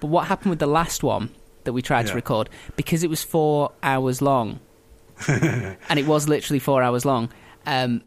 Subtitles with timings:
[0.00, 1.30] But what happened with the last one
[1.64, 2.10] that we tried Yeah.
[2.10, 4.60] to record because it was four hours long,
[5.28, 7.30] and it was literally four hours long.
[7.66, 8.02] Um,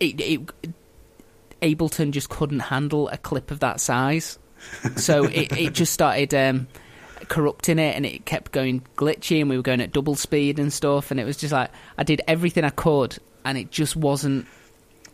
[0.00, 0.40] it, it
[1.60, 4.38] Ableton just couldn't handle a clip of that size,
[4.96, 6.66] so it, it just started um,
[7.28, 10.72] corrupting it, and it kept going glitchy, and we were going at double speed and
[10.72, 14.46] stuff, and it was just like I did everything I could, and it just wasn't.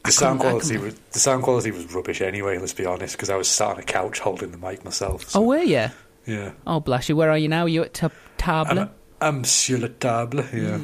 [0.05, 2.57] The sound quality was the sound quality was rubbish anyway.
[2.59, 5.29] Let's be honest, because I was sat on a couch holding the mic myself.
[5.31, 5.87] so- Oh, were you?
[6.29, 6.53] Yeah.
[6.67, 7.17] Oh, bless you.
[7.17, 7.67] Where are you now?
[7.67, 8.79] you at ta- table?
[8.79, 10.45] I'm, I'm sur table.
[10.53, 10.79] Yeah.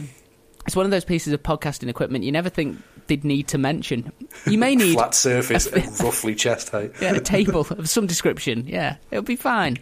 [0.67, 4.11] It's one of those pieces of podcasting equipment you never think they'd need to mention.
[4.47, 6.93] You may need a Flat surface, and roughly chest height.
[7.01, 8.67] yeah, a table of some description.
[8.67, 9.79] Yeah, it'll be fine.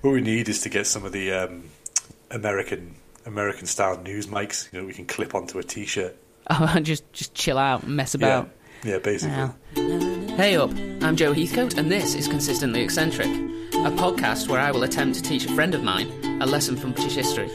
[0.00, 1.64] What we need is to get some of the um,
[2.30, 4.72] American American style news mics.
[4.72, 6.16] You know, we can clip onto a t-shirt.
[6.50, 8.46] Oh, and just just chill out and mess about.
[8.46, 9.36] Yeah, yeah, basically.
[9.36, 9.54] Wow.
[10.36, 10.70] Hey up,
[11.02, 15.22] I'm Joe Heathcote, and this is Consistently Eccentric, a podcast where I will attempt to
[15.22, 16.10] teach a friend of mine
[16.42, 17.48] a lesson from British history,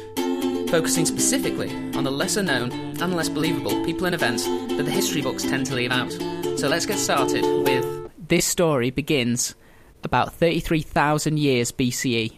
[0.67, 5.21] focusing specifically on the lesser known and less believable people and events that the history
[5.21, 6.11] books tend to leave out.
[6.57, 7.99] So let's get started with
[8.29, 9.55] this story begins
[10.03, 12.37] about 33,000 years BCE,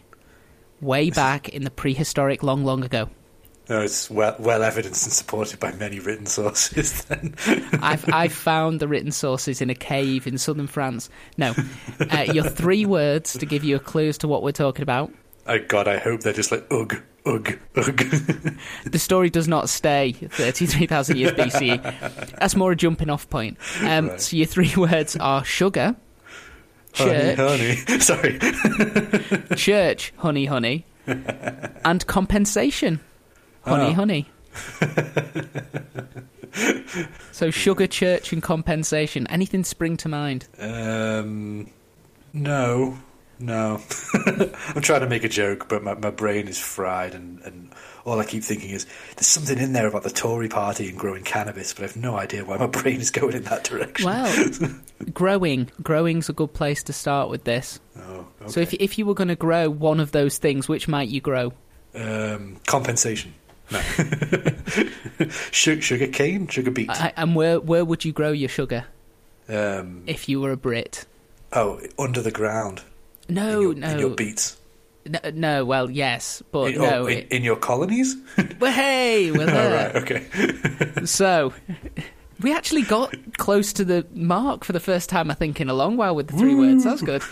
[0.80, 3.10] way back in the prehistoric long, long ago.
[3.68, 7.04] No, it's well, well evidenced and supported by many written sources.
[7.08, 7.34] Then,
[7.80, 11.08] I've I've found the written sources in a cave in southern France.
[11.38, 11.54] No,
[12.10, 15.12] uh, your three words to give you a clue as to what we're talking about.
[15.46, 18.02] oh God, I hope they're just like ugh, ugh, ugh.
[18.84, 22.38] The story does not stay 33,000 years BCE.
[22.38, 23.58] That's more a jumping off point.
[23.82, 24.20] Um, Right.
[24.20, 25.94] So your three words are sugar,
[26.94, 27.76] honey, church, honey.
[28.00, 29.56] Sorry.
[29.56, 33.00] church, honey, honey, and compensation,
[33.64, 33.94] honey, Oh.
[33.94, 34.28] honey.
[37.32, 39.26] so sugar, church, and compensation.
[39.28, 40.46] Anything spring to mind?
[40.58, 41.70] Um,
[42.32, 42.98] no,
[43.38, 43.80] no.
[44.74, 47.70] I'm trying to make a joke, but my, my brain is fried, and, and
[48.04, 51.24] all I keep thinking is there's something in there about the Tory party and growing
[51.24, 54.06] cannabis, but I've no idea why my brain is going in that direction.
[54.06, 54.70] Well,
[55.14, 55.70] growing.
[55.82, 57.80] Growing's a good place to start with this.
[57.96, 58.50] Oh, okay.
[58.50, 61.20] So if if you were going to grow one of those things, which might you
[61.20, 61.52] grow?
[61.94, 63.34] um, compensation.
[63.72, 63.80] No.
[65.50, 66.90] sugar, sugar cane, sugar beet.
[66.90, 68.84] I, and where where would you grow your sugar
[69.48, 71.06] Um, if you were a Brit?
[71.52, 72.82] oh, under the ground.
[73.28, 74.56] No, in your, no, in your beets.
[75.06, 75.64] no, no.
[75.64, 77.04] Well, yes, but in, no.
[77.04, 78.16] oh, in, in your colonies.
[78.60, 79.92] well, hey, we're oh, there.
[79.92, 81.04] right, okay.
[81.04, 81.52] So
[82.40, 85.74] we actually got close to the mark for the first time, I think, in a
[85.74, 86.84] long while with the three words.
[86.84, 87.22] That's good.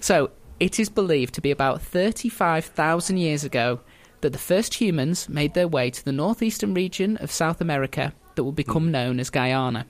[0.00, 3.80] So it is believed to be about 35,000 years ago
[4.20, 8.44] that the first humans made their way to the northeastern region of South America that
[8.44, 9.86] would become known as Guyana.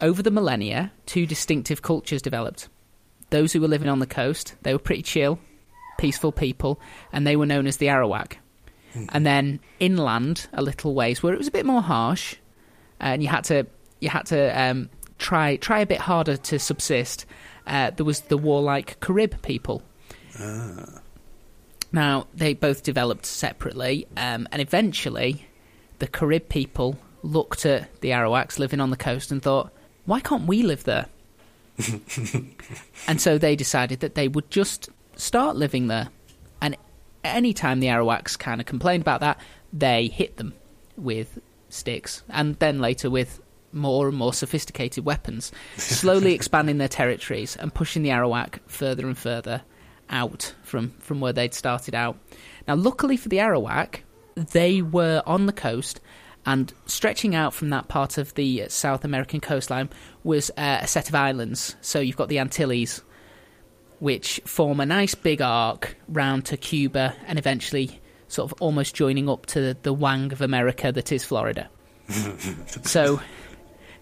[0.00, 2.68] Over the millennia, two distinctive cultures developed.
[3.30, 5.38] Those who were living on the coast, they were pretty chill,
[5.98, 6.80] peaceful people,
[7.12, 8.34] and they were known as the Arawak.
[9.12, 12.36] And then inland, a little ways, where it was a bit more harsh,
[13.00, 13.66] and you had to
[13.98, 14.88] you had to um,
[15.18, 17.26] try try a bit harder to subsist.
[17.66, 19.82] Uh, there was the warlike Carib people.
[21.94, 25.46] Now they both developed separately, um, and eventually,
[26.00, 29.72] the Carib people looked at the Arawaks living on the coast and thought,
[30.04, 31.06] "Why can't we live there?"
[33.06, 36.08] and so they decided that they would just start living there.
[36.60, 36.76] And
[37.22, 39.38] any time the Arawaks kind of complained about that,
[39.72, 40.54] they hit them
[40.96, 41.38] with
[41.68, 43.40] sticks, and then later with
[43.70, 49.16] more and more sophisticated weapons, slowly expanding their territories and pushing the Arawak further and
[49.16, 49.62] further
[50.10, 52.16] out from, from where they'd started out.
[52.66, 54.00] Now, luckily for the Arawak,
[54.34, 56.00] they were on the coast,
[56.46, 59.88] and stretching out from that part of the South American coastline
[60.22, 61.76] was uh, a set of islands.
[61.80, 63.02] So you've got the Antilles,
[63.98, 69.28] which form a nice big arc round to Cuba and eventually sort of almost joining
[69.28, 71.70] up to the, the wang of America that is Florida.
[72.82, 73.20] so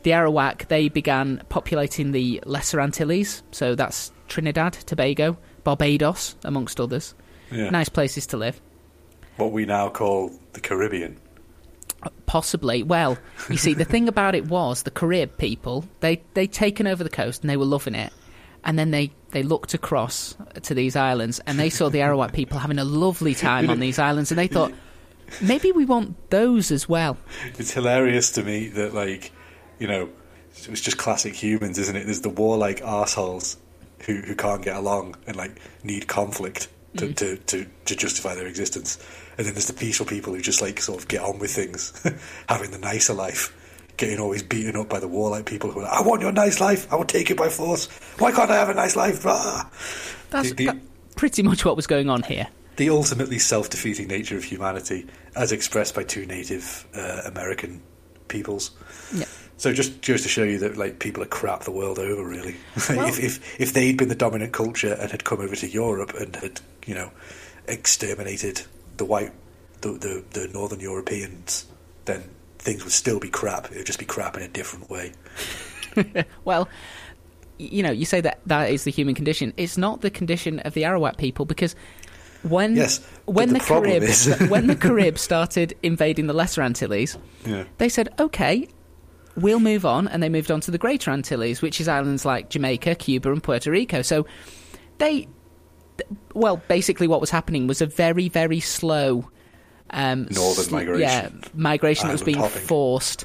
[0.03, 7.15] the Arawak, they began populating the Lesser Antilles, so that's Trinidad, Tobago, Barbados, amongst others.
[7.51, 7.71] Yeah.
[7.71, 8.61] Nice places to live.
[9.37, 11.19] What we now call the Caribbean.
[12.27, 12.83] Possibly.
[12.83, 17.05] Well, you see, the thing about it was the Carib people they they taken over
[17.05, 18.13] the coast and they were loving it,
[18.65, 22.59] and then they they looked across to these islands and they saw the Arawak people
[22.59, 24.73] having a lovely time on these islands, and they thought
[25.41, 27.17] maybe we want those as well.
[27.59, 29.31] It's hilarious to me that, like,
[29.79, 30.09] you know,
[30.55, 32.05] it's just classic humans, isn't it?
[32.05, 33.57] There's the warlike arseholes
[34.07, 38.47] who, who can't get along and, like, need conflict to, to, to, to justify their
[38.47, 38.99] existence.
[39.39, 41.93] And then there's the peaceful people who just, like, sort of get on with things,
[42.49, 43.57] having the nicer life,
[43.97, 46.61] getting always beaten up by the warlike people who are like, I want your nice
[46.61, 47.87] life, I will take it by force.
[48.19, 49.23] Why can't I have a nice life?
[49.23, 49.65] Blah.
[50.31, 50.77] That's The- the- that,
[51.17, 52.49] pretty much what was going on here.
[52.77, 55.07] The ultimately self-defeating nature of humanity,
[55.37, 57.83] as expressed by two Native uh, American
[58.29, 58.71] peoples.
[59.15, 59.27] Yeah.
[59.63, 62.57] So just just to show you that like people are crap the world over, really.
[62.89, 66.15] Well- if, if if they'd been the dominant culture and had come over to Europe
[66.19, 67.13] and had you know
[67.69, 68.63] exterminated
[68.97, 69.33] the white
[69.83, 71.67] the the, the northern Europeans,
[72.07, 72.23] then
[72.59, 73.71] things would still be crap.
[73.71, 75.13] It would just be crap in a different way.
[76.45, 76.69] Well,
[77.59, 79.53] you know, you say that that is the human condition.
[79.57, 81.77] It's not the condition of the Arawak people because
[82.43, 87.17] when Yes, when the the, Carib is- when the Carib started invading the Lesser Antilles,
[87.47, 87.65] Yeah.
[87.79, 88.69] they said, "Okay,
[89.37, 92.51] we'll move on," and they moved on to the Greater Antilles, which is islands like
[92.51, 94.03] Jamaica, Cuba, and Puerto Rico.
[94.03, 94.27] So
[94.99, 95.29] they,
[96.35, 99.29] well, basically, what was happening was a very, very slow
[99.91, 101.01] um, Northern migration.
[101.43, 102.63] Yeah, migration that was being hopping.
[102.63, 103.25] forced,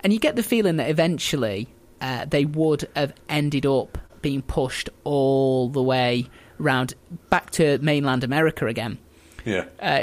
[0.00, 1.68] and you get the feeling that eventually
[2.00, 6.28] uh, they would have ended up being pushed all the way
[6.58, 6.94] round
[7.28, 8.98] back to mainland America again.
[9.44, 10.02] Yeah, Uh,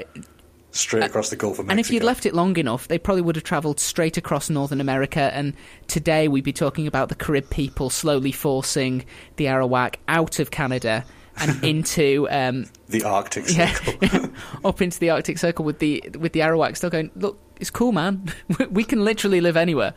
[0.72, 1.72] straight across the Gulf of Mexico.
[1.72, 4.82] and if you'd left it long enough, they probably would have travelled straight across Northern
[4.82, 5.32] America.
[5.34, 5.54] And
[5.88, 9.06] today we'd be talking about the Carib people slowly forcing
[9.38, 11.06] the Arawak out of Canada
[11.38, 14.30] and into um, the Arctic yeah, Circle.
[14.66, 17.12] up into the Arctic Circle with the with the Arawak still going.
[17.16, 18.32] Look, it's cool, man.
[18.70, 19.94] We can literally live anywhere.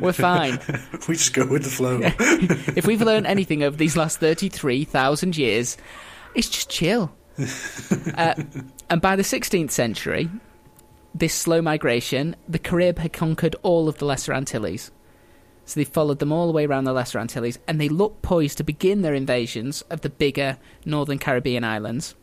[0.00, 0.58] We're fine.
[1.08, 2.00] we just go with the flow.
[2.02, 5.76] if we've learned anything over these last 33,000 years,
[6.34, 7.14] it's just chill.
[8.16, 8.34] uh,
[8.90, 10.30] and by the 16th century,
[11.14, 14.90] this slow migration, the Carib had conquered all of the Lesser Antilles.
[15.64, 18.58] So they followed them all the way around the Lesser Antilles, and they looked poised
[18.58, 22.14] to begin their invasions of the bigger northern Caribbean islands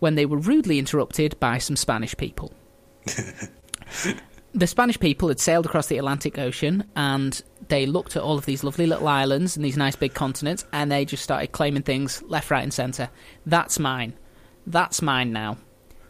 [0.00, 2.52] when they were rudely interrupted by some Spanish people.
[4.54, 8.44] the Spanish people had sailed across the Atlantic Ocean and they looked at all of
[8.44, 12.22] these lovely little islands and these nice big continents and they just started claiming things
[12.22, 13.08] left, right, and centre.
[13.46, 14.14] That's mine.
[14.66, 15.58] That's mine now.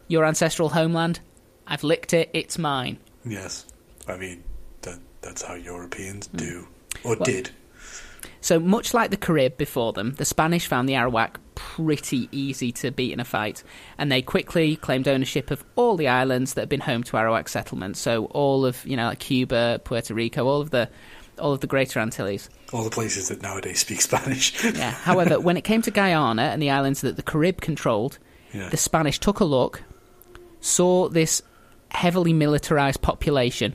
[0.09, 1.21] Your ancestral homeland,
[1.67, 2.99] I've licked it, it's mine.
[3.25, 3.67] yes,
[4.06, 4.45] I mean
[4.83, 6.37] that that's how Europeans Hmm.
[6.37, 6.69] do
[7.03, 7.51] or Well- did.
[8.41, 12.91] So, much like the Carib before them, the Spanish found the Arawak pretty easy to
[12.91, 13.62] beat in a fight,
[13.97, 17.49] and they quickly claimed ownership of all the islands that had been home to Arawak
[17.49, 17.99] settlements.
[18.00, 20.91] So, all of you know, like Cuba, Puerto Rico, all of the
[21.39, 22.49] all of the Greater Antilles.
[22.73, 24.62] All the places that nowadays speak Spanish.
[24.62, 24.91] Yeah.
[24.91, 28.19] However, when it came to Guyana and the islands that the Carib controlled,
[28.55, 28.69] yeah.
[28.71, 29.83] the Spanish took a look,
[30.61, 31.43] saw this
[31.91, 33.75] heavily militarized population.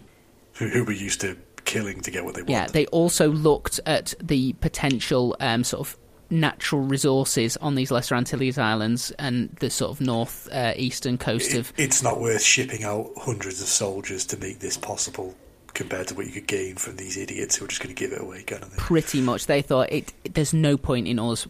[0.54, 2.52] who, who were used to killing to get what they wanted.
[2.52, 5.98] Yeah, they also looked at the potential um, sort of
[6.32, 11.54] natural resources on these Lesser Antilles islands and the sort of north uh, eastern coast
[11.54, 11.74] It- of.
[11.78, 15.36] it's not worth shipping out hundreds of soldiers to make this possible
[15.74, 18.12] compared to what you could gain from these idiots who are just going to give
[18.12, 18.78] it away, kind of thing.
[18.80, 20.12] Pretty much, they thought it.
[20.34, 21.48] There's no point in us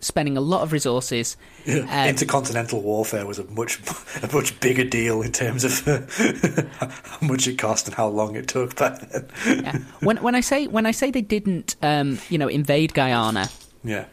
[0.00, 1.36] spending a lot of resources.
[1.64, 1.78] Yeah.
[1.80, 3.80] Um, Intercontinental warfare was a much
[4.22, 5.80] a much bigger deal in terms of
[6.74, 9.28] how much it cost and how long it took back then.
[9.46, 9.78] Yeah.
[10.00, 13.48] when when I say when I say they didn't, um, you know, invade Guyana,
[13.84, 14.06] Yeah.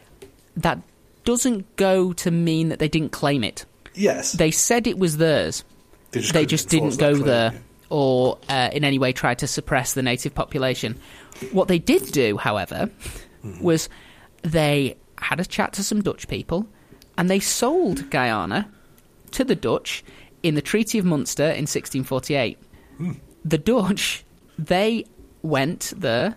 [0.57, 0.79] that
[1.23, 3.65] doesn't go to mean that they didn't claim it.
[3.93, 4.33] Yes.
[4.33, 5.63] They said it was theirs.
[6.11, 7.59] They just, they just didn't go claim, there yeah.
[7.89, 10.99] or uh, in any way try to suppress the native population.
[11.51, 12.89] What they did do, however,
[13.43, 13.63] Mm-hmm.
[13.63, 13.89] was
[14.41, 16.67] they had a chat to some Dutch people
[17.17, 18.69] and they sold Guyana
[19.31, 20.03] to the Dutch
[20.43, 22.57] in the Treaty of Munster in 1648.
[22.97, 23.11] Hmm.
[23.43, 24.25] The Dutch,
[24.57, 25.05] they
[25.41, 26.35] went there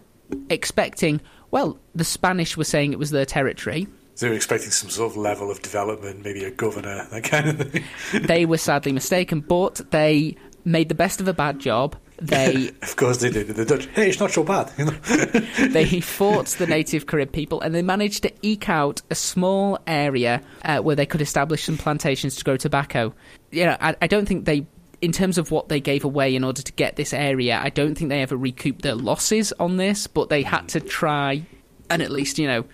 [0.50, 1.20] expecting,
[1.50, 3.86] well, the Spanish were saying it was their territory.
[4.14, 7.48] So they were expecting some sort of level of development, maybe a governor, that kind
[7.48, 7.84] of thing.
[8.26, 11.96] they were sadly mistaken, but they made the best of a bad job.
[12.20, 13.48] They of course they did.
[13.48, 14.72] The Dutch, hey, it's not so bad.
[14.76, 14.90] You know?
[15.68, 20.42] they fought the native Carib people and they managed to eke out a small area
[20.64, 23.14] uh, where they could establish some plantations to grow tobacco.
[23.50, 24.66] You know, I, I don't think they,
[25.00, 27.94] in terms of what they gave away in order to get this area, I don't
[27.94, 31.46] think they ever recouped their losses on this, but they had to try
[31.90, 32.64] and at least, you know,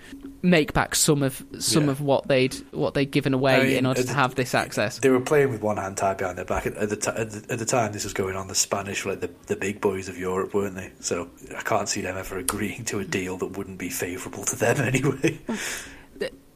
[0.45, 1.91] make back some of some Yeah.
[1.93, 4.55] of what they'd what they'd given away I mean, in order it- to have this
[4.55, 4.99] access.
[4.99, 7.31] They were playing with one hand tied behind their back at, at, the, t- at,
[7.31, 8.47] the, at the time this was going on.
[8.49, 10.93] The Spanish were like the, the big boys of Europe, weren't they?
[11.01, 14.57] So I can't see them ever agreeing to a deal that wouldn't be favourable to
[14.57, 15.41] them anyway.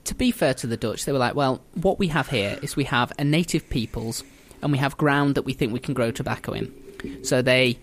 [0.05, 2.77] to be fair to the Dutch, they were like, well, what we have here is
[2.77, 4.23] we have a native peoples
[4.63, 7.25] and we have ground that we think we can grow tobacco in.
[7.25, 7.79] So they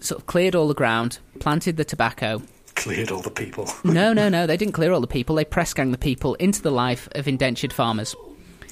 [0.00, 2.42] sort of cleared all the ground, planted the tobacco.
[2.78, 3.68] Cleared all the people.
[3.84, 5.34] No, no, no, they didn't clear all the people.
[5.34, 8.14] They press gang the people into the life of indentured farmers.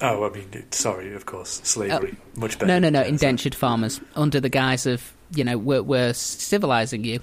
[0.01, 2.67] Oh, I mean, sorry, of course, slavery, much better.
[2.67, 7.03] No, no, no, Yeah, indentured farmers under the guise of you know we're, we're civilizing
[7.03, 7.19] you,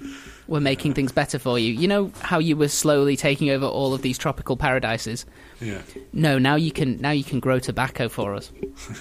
[0.47, 1.73] we're making things better for you.
[1.73, 5.25] You know how you were slowly taking over all of these tropical paradises.
[5.61, 5.81] Yeah.
[6.13, 8.51] No, now you can now you can grow tobacco for us.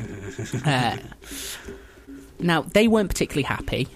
[0.65, 0.97] uh,
[2.39, 3.89] now they weren't particularly happy.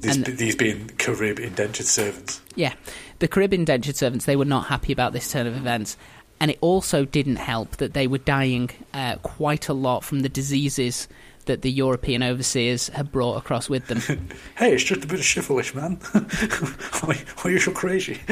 [0.00, 2.40] These, being Carib indentured servants.
[2.54, 2.74] Yeah,
[3.18, 5.96] the Carib indentured servants they were not happy about this turn of events,
[6.40, 10.28] and it also didn't help that they were dying uh, quite a lot from the
[10.28, 11.08] diseases
[11.46, 14.28] that the European overseers had brought across with them.
[14.58, 15.92] Hey, it's just a bit of syphilis, man.
[16.12, 18.20] why, why are you so crazy?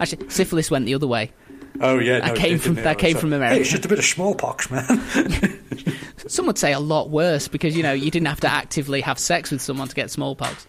[0.00, 1.30] Actually, syphilis went the other way.
[1.80, 3.60] Oh yeah, That no, came from- that came So- from Hey, America.
[3.60, 4.84] it's just a bit of smallpox, man.
[6.26, 9.18] Some would say a lot worse because you know you didn't have to actively have
[9.18, 10.66] sex with someone to get smallpox.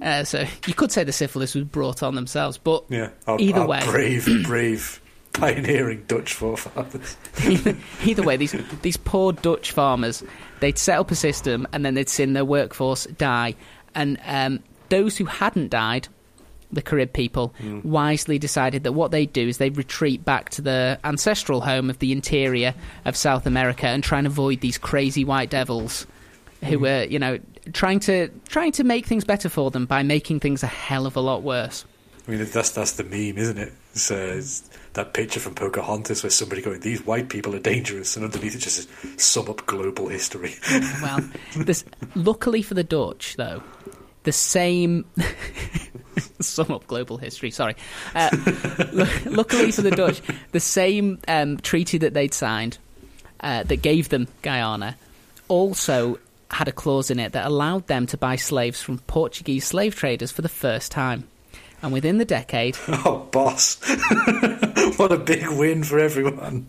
[0.00, 3.10] Uh, so you could say the syphilis was brought on themselves, but yeah.
[3.38, 3.82] Either our way.
[3.84, 5.00] brave, brave,
[5.32, 7.16] pioneering Dutch forefathers.
[7.46, 10.22] either, either way, these these poor Dutch farmers,
[10.60, 13.54] they'd set up a system and then they'd seen their workforce die,
[13.94, 16.08] and um, those who hadn't died,
[16.72, 20.98] the Carib people, wisely decided that what they'd do is they'd retreat back to the
[21.04, 25.50] ancestral home of the interior of South America and try and avoid these crazy white
[25.50, 26.06] devils,
[26.64, 27.38] who were you know
[27.72, 31.16] trying to trying to make things better for them by making things a hell of
[31.16, 31.84] a lot worse.
[32.26, 33.72] I mean, that's that's the meme, isn't it?
[33.92, 34.60] It's, uh, it's
[34.92, 38.58] that picture from Pocahontas where somebody going, "These white people are dangerous," and underneath it
[38.58, 40.54] just says, "Sum up global history."
[41.02, 43.62] Well, this, luckily for the Dutch, though,
[44.24, 45.06] the same.
[46.40, 47.74] sum up global history, sorry.
[48.14, 48.30] Uh,
[48.92, 52.78] lu- luckily for the Dutch, the same um, treaty that they'd signed
[53.40, 54.96] uh, that gave them Guyana
[55.48, 56.18] also
[56.50, 60.30] had a clause in it that allowed them to buy slaves from Portuguese slave traders
[60.30, 61.28] for the first time.
[61.82, 63.80] And within the decade, oh, boss!
[64.98, 66.66] what a big win for everyone.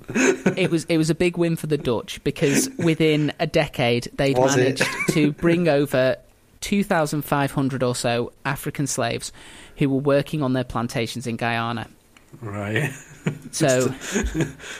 [0.56, 4.38] it was it was a big win for the Dutch because within a decade they'd
[4.38, 6.16] Was managed to bring over
[6.62, 9.34] 2,500 or so African slaves
[9.78, 11.88] who were working on their plantations in Guyana.
[12.40, 12.92] Right.
[13.52, 13.94] So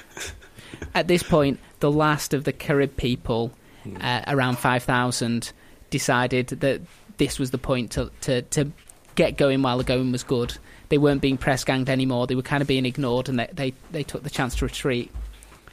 [0.96, 3.52] at this point, the last of the Carib people,
[4.00, 5.52] uh, around 5,000,
[5.90, 6.82] decided that
[7.18, 8.72] this was the point to, to, to
[9.16, 10.58] get going while the going was good.
[10.90, 12.28] They weren't being press ganged anymore.
[12.28, 15.12] They were kind of being ignored, and they, they, they took the chance to retreat.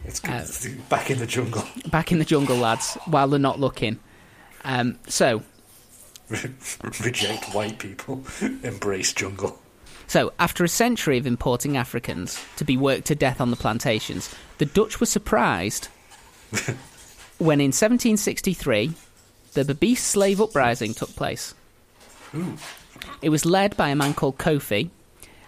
[0.04, 0.32] It's good.
[0.32, 1.64] Uh, back in the jungle.
[1.90, 3.98] back in the jungle, lads, while they're not looking.
[4.64, 5.42] Um, so,
[7.00, 8.22] Reject white people.
[8.62, 9.58] Embrace jungle.
[10.06, 14.34] so after a century of importing Africans to be worked to death on the plantations,
[14.58, 15.88] the Dutch were surprised
[17.38, 18.92] when in 1763
[19.54, 21.54] the Berbice slave uprising took place.
[23.22, 24.90] It was led by a man called Kofi,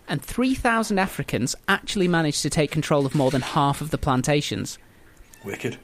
[0.08, 4.78] and 3,000 Africans actually managed to take control of more than half of the plantations.
[5.44, 5.78] Wicked.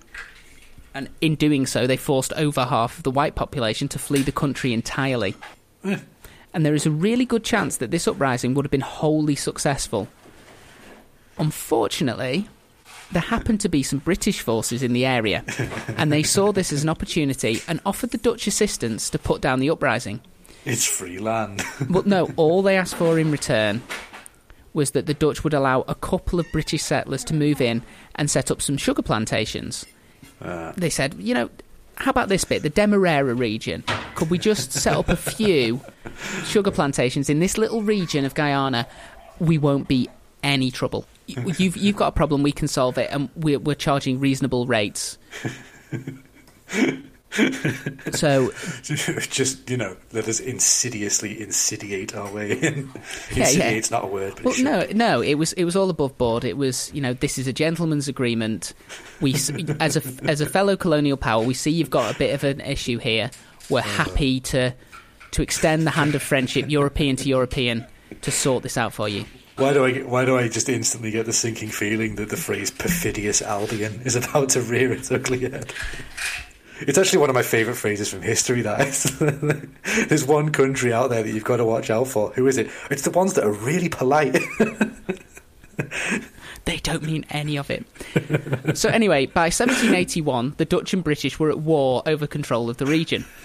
[0.94, 4.32] And in doing so, they forced over half of the white population to flee the
[4.32, 5.34] country entirely.
[5.84, 5.98] Eh.
[6.54, 10.08] And there is a really good chance that this uprising would have been wholly successful.
[11.38, 12.48] Unfortunately,
[13.12, 15.44] there happened to be some British forces in the area,
[15.96, 19.60] and they saw this as an opportunity and offered the Dutch assistance to put down
[19.60, 20.20] the uprising.
[20.64, 21.62] It's free land.
[21.88, 23.82] But no, all they asked for in return
[24.72, 27.82] was that the Dutch would allow a couple of British settlers to move in
[28.16, 29.86] and set up some sugar plantations.
[30.40, 31.48] Uh, They said, you know,
[31.94, 33.84] how about this bit, the Demerara region?
[34.16, 35.80] Could we just set up a few
[36.44, 38.86] sugar plantations in this little region of Guyana?
[39.38, 40.10] We won't be
[40.42, 41.06] any trouble.
[41.26, 44.66] You- You've, you've got a problem, we can solve it, and we're, we're charging reasonable
[44.66, 45.18] rates.
[48.12, 48.50] so
[48.82, 52.90] just, you know, let us insidiously insidiate our way in.
[53.34, 53.80] Yeah, yeah.
[53.90, 55.20] Not a word, but Well, no, no.
[55.20, 56.44] It was it was all above board.
[56.44, 58.72] It was you know this is a gentleman's agreement.
[59.20, 62.44] We as a as a fellow colonial power, we see you've got a bit of
[62.44, 63.30] an issue here.
[63.68, 63.82] We're uh.
[63.82, 64.74] happy to
[65.32, 67.84] to extend the hand of friendship, European to European,
[68.22, 69.24] to sort this out for you.
[69.56, 72.36] Why do I get, why do I just instantly get the sinking feeling that the
[72.36, 75.72] phrase perfidious Albion is about to rear its ugly head?
[76.80, 78.60] It's actually one of my favourite phrases from history.
[78.60, 79.18] That is,
[80.08, 82.32] there's one country out there that you've got to watch out for.
[82.32, 82.70] Who is it?
[82.90, 84.36] It's the ones that are really polite.
[86.66, 87.86] They don't mean any of it.
[88.76, 92.86] so anyway, by 1781, the Dutch and British were at war over control of the
[92.86, 93.24] region.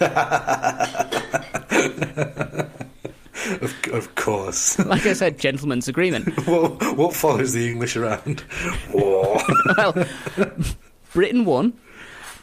[4.22, 4.78] course.
[4.92, 6.28] Like I said, gentleman's agreement.
[6.46, 8.44] what, what follows the English around?
[8.92, 9.40] War.
[9.76, 10.06] well,
[11.12, 11.72] Britain won,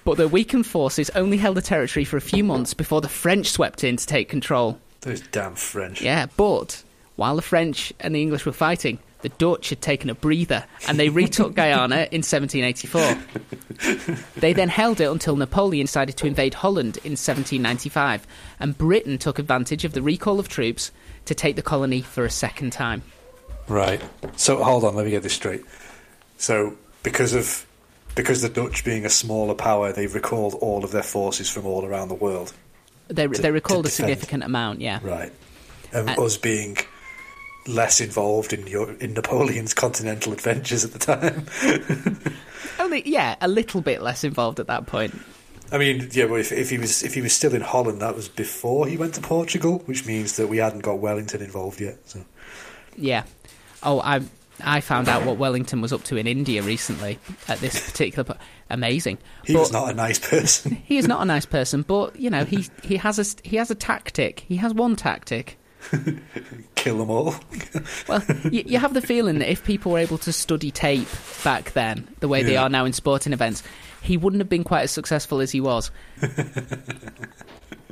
[0.04, 3.52] but their weakened forces only held the territory for a few months before the French
[3.52, 4.80] swept in to take control.
[5.02, 6.02] Those damn French.
[6.02, 6.84] Yeah, but
[7.18, 10.98] while the French and the English were fighting, the Dutch had taken a breather and
[10.98, 14.16] they retook Guyana in 1784.
[14.38, 18.26] They then held it until Napoleon decided to invade Holland in 1795,
[18.60, 20.92] and Britain took advantage of the recall of troops
[21.26, 23.04] to take the colony for a second time.
[23.68, 24.02] Right.
[24.36, 25.64] So hold on, let me get this straight.
[26.38, 27.66] So because of
[28.16, 31.86] because the Dutch being a smaller power, they recalled all of their forces from all
[31.86, 32.54] around the world.
[33.08, 35.00] They, To- they recalled a significant amount, yeah.
[35.02, 35.32] Right.
[35.94, 36.78] And And- us being
[37.68, 41.46] less involved in your in Napoleon's continental adventures at the time.
[42.80, 45.14] Only, yeah, a little bit less involved at that point.
[45.72, 48.16] I mean, yeah, but if, if he was if he was still in Holland, that
[48.16, 51.98] was before he went to Portugal, which means that we hadn't got Wellington involved yet.
[52.10, 52.26] So
[52.98, 53.24] Yeah.
[53.84, 54.22] Oh, I
[54.62, 58.24] I found out what Wellington was up to in India recently at this particular.
[58.26, 58.38] Po-
[58.70, 59.18] amazing.
[59.46, 60.82] he But- was not a nice person.
[60.86, 63.70] He is not a nice person, but you know he he has a he has
[63.72, 64.42] a tactic.
[64.42, 65.58] He has one tactic.
[66.76, 67.36] Kill them all.
[68.08, 71.08] Well, you, you have the feeling that if people were able to study tape
[71.44, 73.64] back then, the way they are now in sporting events,
[74.02, 75.92] he wouldn't have been quite as successful as he was.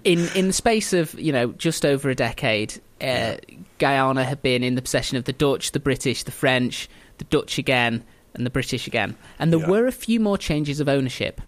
[0.04, 3.36] in in the space of you know just over a decade, uh,
[3.80, 7.58] Guyana had been in the possession of the Dutch, the British, the French, the Dutch
[7.58, 8.04] again,
[8.34, 9.16] and the British again.
[9.40, 9.68] And there Yeah.
[9.70, 11.42] were a few more changes of ownership.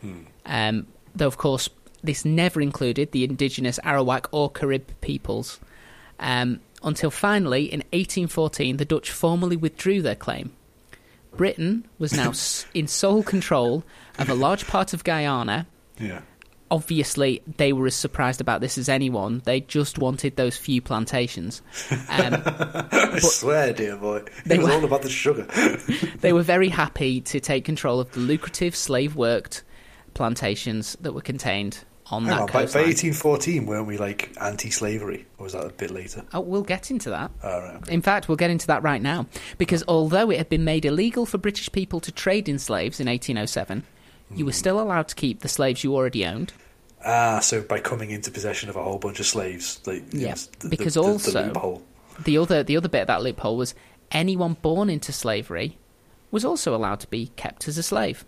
[0.00, 0.18] Hmm.
[0.46, 1.68] Um, though, of course,
[2.02, 5.58] this never included the indigenous Arawak or Carib peoples.
[6.24, 10.52] Um, until finally, in 1814, the Dutch formally withdrew their claim.
[11.36, 12.32] Britain was now
[12.74, 13.84] in sole control
[14.18, 15.66] of a large part of Guyana.
[15.98, 16.22] yeah.
[16.70, 19.42] Obviously, they were as surprised about this as anyone.
[19.44, 21.62] They just wanted those few plantations.
[22.08, 25.42] Um, I swear, dear boy, They it was were- all about the sugar.
[26.20, 29.62] they were very happy to take control of the lucrative slave worked
[30.14, 35.26] plantations that were contained on Hang that on, by, by 1814, weren't we like anti-slavery,
[35.38, 36.22] or was that a bit later?
[36.34, 37.30] Oh, we'll get into that.
[37.42, 37.76] All right.
[37.76, 37.92] okay.
[37.94, 39.26] In fact, we'll get into that right now.
[39.58, 43.06] Because although it had been made illegal for British people to trade in slaves in
[43.06, 43.84] 1807,
[44.34, 46.52] you were still allowed to keep the slaves you already owned.
[47.06, 50.68] Ah, so by coming into possession of a whole bunch of slaves, like Yeah, the,
[50.68, 51.82] because the, the, also- the loophole.
[52.22, 53.74] The other, the other bit of that loophole was
[54.12, 55.78] anyone born into slavery
[56.30, 58.24] was also allowed to be kept as a slave,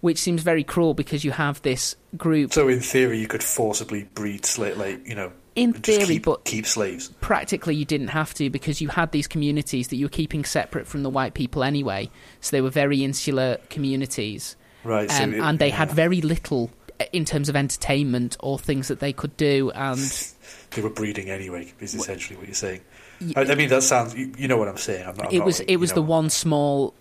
[0.00, 2.52] which seems very cruel because you have this group.
[2.52, 6.44] So in theory, you could forcibly breed slave, like you know, In theory, keep, but-
[6.44, 7.08] keep slaves.
[7.20, 10.86] practically you didn't have to because you had these communities that you were keeping separate
[10.86, 12.10] from the white people anyway.
[12.40, 14.56] So they were very insular communities.
[14.84, 15.10] Right.
[15.10, 18.88] So um, it- and they had very little uh, in terms of entertainment or things
[18.88, 19.70] that they could do.
[19.72, 19.98] And
[20.70, 21.72] they were breeding anyway.
[21.80, 22.80] Is essentially what you're saying.
[23.34, 24.14] I, mean, that sounds.
[24.14, 25.04] You, know what I'm saying.
[25.04, 26.94] I'm not, I'm it was like, it was the know- one small,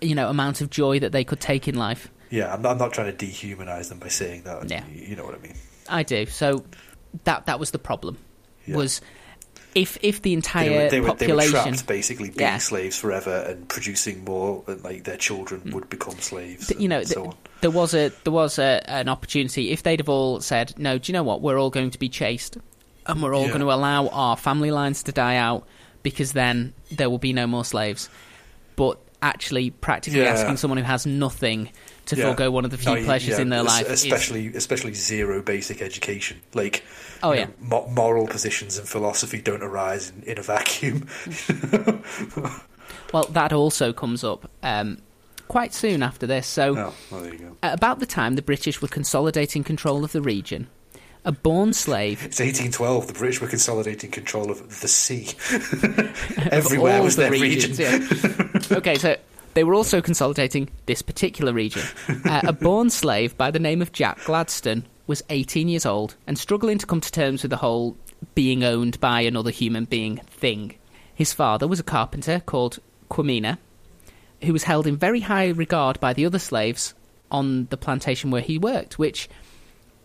[0.00, 2.10] you know, amount of joy that they could take in life.
[2.30, 4.68] Yeah, I'm not, I'm not trying to dehumanize them by saying that.
[4.70, 4.84] Yeah.
[4.92, 5.54] You, know what I mean.
[5.88, 6.26] I do.
[6.26, 6.64] So
[7.24, 8.18] that that was the problem.
[8.66, 8.76] Yeah.
[8.76, 9.00] Was
[9.74, 12.58] if if the They entire were, they, were, they were population trapped basically being Yeah.
[12.58, 15.74] slaves forever and producing more, and like their children mm.
[15.74, 16.72] would become slaves.
[16.76, 17.34] You know, so on.
[17.60, 21.10] there was a there was a, an opportunity if they'd have all said, "No, do
[21.10, 21.42] you know what?
[21.42, 22.58] We're all going to be chased,
[23.06, 23.48] and we're all Yeah.
[23.48, 25.66] going to allow our family lines to die out
[26.02, 28.08] because then there will be no more slaves."
[28.76, 30.30] But actually, practically Yeah.
[30.32, 31.70] asking someone who has nothing
[32.06, 32.30] to Yeah.
[32.30, 35.42] forego one of the few No, pleasures yeah, in their life, is- especially especially zero
[35.42, 36.40] basic education.
[36.54, 36.82] Like,
[37.22, 37.44] Oh, yeah.
[37.46, 41.06] know, mo- moral positions and philosophy don't arise in, in a vacuum.
[43.12, 44.98] well, that also comes up um,
[45.48, 46.46] quite soon after this.
[46.46, 46.76] So.
[46.76, 47.56] oh, well, there you go.
[47.62, 50.68] At about the time the British were consolidating control of the region,
[51.24, 53.08] a born slave It's 1812.
[53.08, 55.28] The British were consolidating control of the sea.
[56.52, 58.08] Everywhere was the their regions, region.
[58.54, 58.55] yeah.
[58.72, 59.16] Okay, so
[59.54, 61.82] they were also consolidating this particular region.
[62.26, 66.36] Uh, a born slave by the name of Jack Gladstone was 18 years old and
[66.36, 67.96] struggling to come to terms with the whole
[68.34, 70.74] being owned by another human being thing.
[71.14, 73.58] His father was a carpenter called Quamina,
[74.42, 76.94] who was held in very high regard by the other slaves
[77.30, 79.28] on the plantation where he worked, which,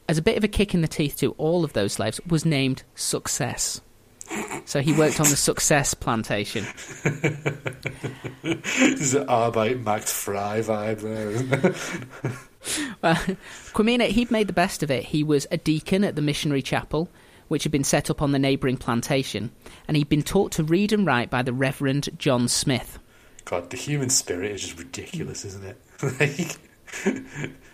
[0.07, 2.45] as a bit of a kick in the teeth to all of those slaves, was
[2.45, 3.81] named Success.
[4.65, 6.65] So he worked on the Success plantation.
[8.43, 11.75] This is an Arbeit Macht Frei vibe there, isn't it?
[13.01, 13.15] Well,
[13.73, 15.05] Quamina, he'd made the best of it.
[15.05, 17.09] He was a deacon at the missionary chapel,
[17.47, 19.51] which had been set up on the neighbouring plantation,
[19.87, 22.99] and he'd been taught to read and write by the Reverend John Smith.
[23.45, 25.77] God, the human spirit is just ridiculous, isn't it?
[26.03, 26.57] like,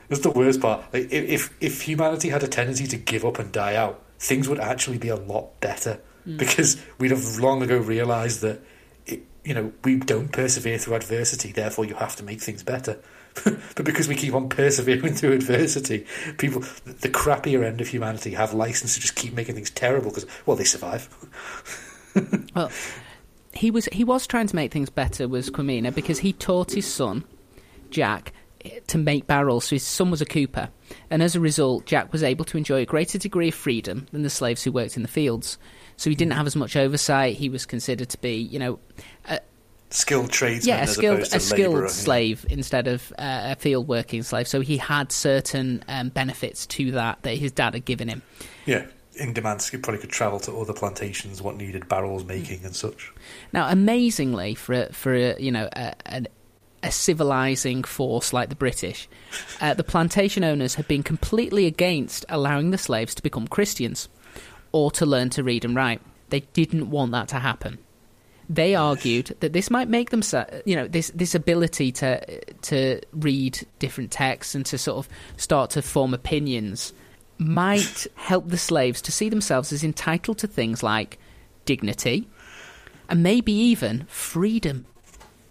[0.08, 0.86] that's the worst part.
[0.94, 4.60] Like, if if humanity had a tendency to give up and die out, things would
[4.60, 6.38] actually be a lot better Mm.
[6.38, 8.60] because we'd have long ago realised that
[9.06, 11.54] it, you know we don't persevere through adversity.
[11.54, 13.00] Therefore, you have to make things better.
[13.44, 16.06] but because we keep on persevering through adversity,
[16.38, 20.26] people, the crappier end of humanity, have license to just keep making things terrible because
[20.46, 21.10] well, they survive.
[22.56, 22.72] Well,
[23.54, 26.92] he was he was trying to make things better was Quamina because he taught his
[26.92, 27.24] son
[27.92, 28.34] Jack
[28.88, 29.66] to make barrels.
[29.66, 30.70] So his son was a cooper,
[31.10, 34.24] and as a result, Jack was able to enjoy a greater degree of freedom than
[34.24, 35.58] the slaves who worked in the fields.
[35.98, 37.38] So he didn't have as much oversight.
[37.38, 38.80] He was considered to be, you know,
[39.28, 39.40] a
[39.90, 40.76] skilled tradesman.
[40.76, 41.92] yeah, a skilled a skilled labourer, yeah.
[41.92, 44.48] slave instead of uh, a field working slave.
[44.48, 48.22] So he had certain um, benefits to that that his dad had given him.
[48.66, 52.76] Yeah, in demand, he probably could travel to other plantations, what needed barrels making and
[52.76, 53.12] such.
[53.54, 56.26] Now, amazingly, for a, for a, you know a, a,
[56.84, 59.10] a civilizing force like the British,
[59.62, 64.10] uh, the plantation owners had been completely against allowing the slaves to become Christians
[64.72, 66.02] or to learn to read and write.
[66.30, 67.80] They didn't want that to happen.
[68.50, 70.22] They argued that this might make them,
[70.66, 75.72] you know, this this ability to to read different texts and to sort of start
[75.72, 76.94] to form opinions
[77.38, 81.20] might help the slaves to see themselves as entitled to things like
[81.66, 82.28] dignity
[83.10, 84.86] and maybe even freedom,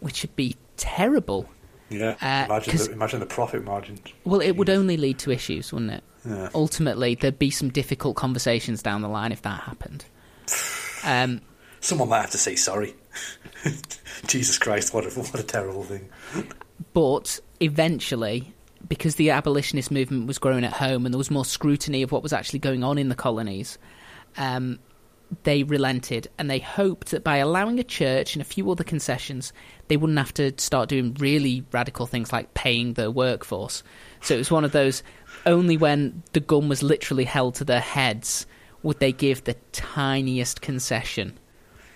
[0.00, 1.48] which would be terrible.
[1.88, 3.98] Yeah, Uh, imagine the, imagine the profit margin.
[4.24, 6.04] Well, it would only lead to issues, wouldn't it?
[6.24, 6.48] Yeah.
[6.54, 10.04] Ultimately, there'd be some difficult conversations down the line if that happened.
[11.04, 11.40] Um,
[11.80, 12.94] Someone might have to say sorry.
[14.26, 16.08] Jesus Christ, what a what a terrible thing.
[16.92, 18.52] but eventually,
[18.88, 22.22] because the abolitionist movement was growing at home and there was more scrutiny of what
[22.22, 23.78] was actually going on in the colonies,
[24.36, 24.78] um,
[25.42, 29.52] they relented and they hoped that by allowing a church and a few other concessions,
[29.88, 33.82] they wouldn't have to start doing really radical things like paying their workforce.
[34.20, 35.02] So it was one of those
[35.44, 38.46] only when the gun was literally held to their heads
[38.82, 41.38] would they give the tiniest concession.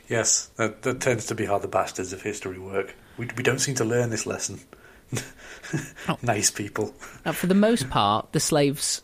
[0.09, 2.97] Yes, that, that tends to be how the bastards of history work.
[3.17, 4.61] We, we don't seem to learn this lesson.
[6.23, 6.95] Nice people.
[7.25, 9.03] Now, for the most part, the slaves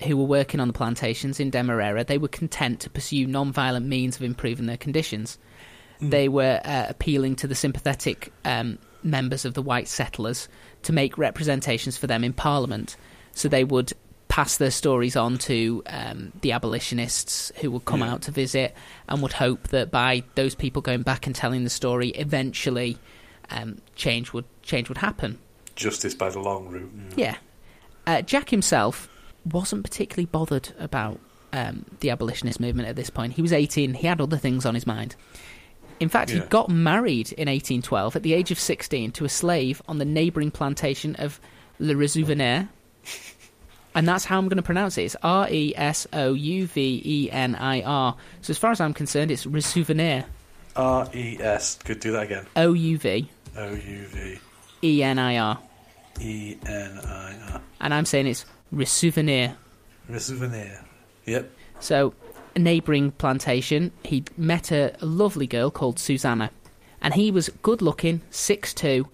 [0.00, 4.16] who were working on the plantations in Demerara, they were content to pursue non-violent means
[4.16, 5.38] of improving their conditions.
[6.00, 10.48] They were uh, appealing to the sympathetic um, members of the white settlers
[10.82, 12.96] to make representations for them in Parliament.
[13.32, 13.92] So they would
[14.28, 18.12] pass their stories on to um, the abolitionists who would come Yeah.
[18.12, 18.74] out to visit
[19.08, 22.98] and would hope that by those people going back and telling the story, eventually
[23.50, 25.38] um, change would change would happen.
[25.74, 26.90] Justice by the long route.
[27.16, 27.36] Yeah.
[28.06, 29.08] Uh, Jack himself
[29.52, 31.18] wasn't particularly bothered about
[31.52, 33.34] um, the abolitionist movement at this point.
[33.34, 35.16] He was 18, he had other things on his mind.
[36.00, 39.82] In fact, he got married in 1812 at the age of 16 to a slave
[39.88, 41.40] on the neighbouring plantation of
[41.80, 42.68] Le Resouvenir.
[43.94, 45.04] And that's how I'm going to pronounce it.
[45.04, 48.16] It's R E S O U V E N I R.
[48.42, 50.24] So, as far as I'm concerned, it's Resouvenir.
[50.76, 51.78] R E S.
[51.78, 52.46] Could do that again.
[52.54, 54.38] O U V O U V
[54.82, 55.58] E N I R.
[56.20, 57.60] E N I R.
[57.80, 59.56] And I'm saying it's Resouvenir.
[60.10, 60.84] A souvenir.
[61.26, 61.50] Yep.
[61.80, 62.14] So,
[62.54, 66.50] a neighbouring plantation, he met a, lovely girl called Susanna.
[67.00, 69.06] And he was good looking, 6'2,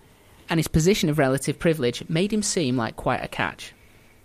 [0.48, 3.72] and his position of relative privilege made him seem like quite a catch.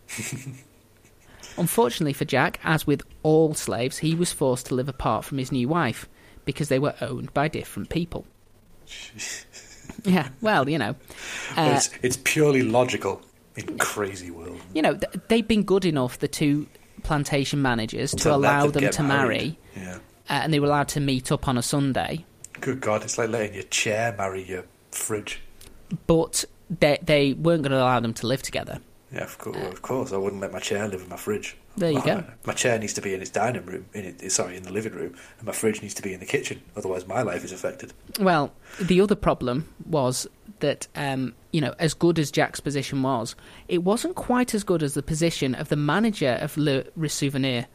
[1.58, 5.52] Unfortunately for Jack, as with all slaves, he was forced to live apart from his
[5.52, 6.08] new wife
[6.46, 8.26] because they were owned by different people.
[10.06, 10.96] Yeah, well, you know.
[11.58, 13.22] Uh, it's, it's purely logical
[13.68, 14.60] in crazy world.
[14.74, 16.68] you know, th- they've been good enough, the two
[17.04, 19.58] plantation managers, to, allow them to married.
[19.76, 19.96] marry, Yeah.
[20.30, 22.26] uh, and they were allowed to meet up on a Sunday.
[22.62, 25.42] Good God, it's like letting your chair marry your fridge.
[26.08, 28.80] but they they weren't going to allow them to live together.
[29.12, 30.12] Yeah, of course, of course.
[30.14, 31.58] I wouldn't let my chair live in my fridge.
[31.78, 32.24] There you go.
[32.46, 34.94] My chair needs to be in its dining room, in it, sorry, in the living
[34.94, 36.62] room, and my fridge needs to be in the kitchen.
[36.76, 37.94] Otherwise, my life is affected.
[38.20, 38.52] Well,
[38.82, 40.28] the other problem was
[40.60, 43.34] that um, you know, as good as Jack's position was,
[43.70, 47.66] it wasn't quite as good as the position of the manager of Le Resouvenir,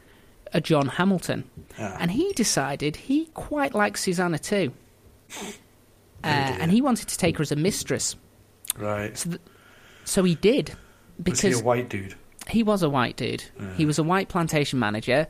[0.52, 1.44] uh, John Hamilton,
[1.78, 1.96] Ah.
[1.98, 4.72] and he decided he quite liked Susanna too,
[5.40, 5.46] uh,
[6.22, 8.16] and he wanted to take her as a mistress.
[8.76, 9.16] Right.
[9.16, 9.40] So, th-
[10.04, 10.74] so he did
[11.26, 12.14] Was he a white dude?
[12.48, 13.44] He was a white dude.
[13.76, 15.26] He was a white plantation manager,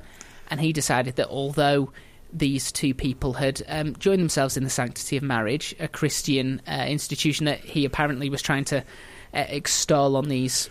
[0.48, 1.92] and he decided that although
[2.32, 6.84] these two people had um, joined themselves in the sanctity of marriage, a Christian uh,
[6.88, 10.68] institution that he apparently was trying to uh, extol on these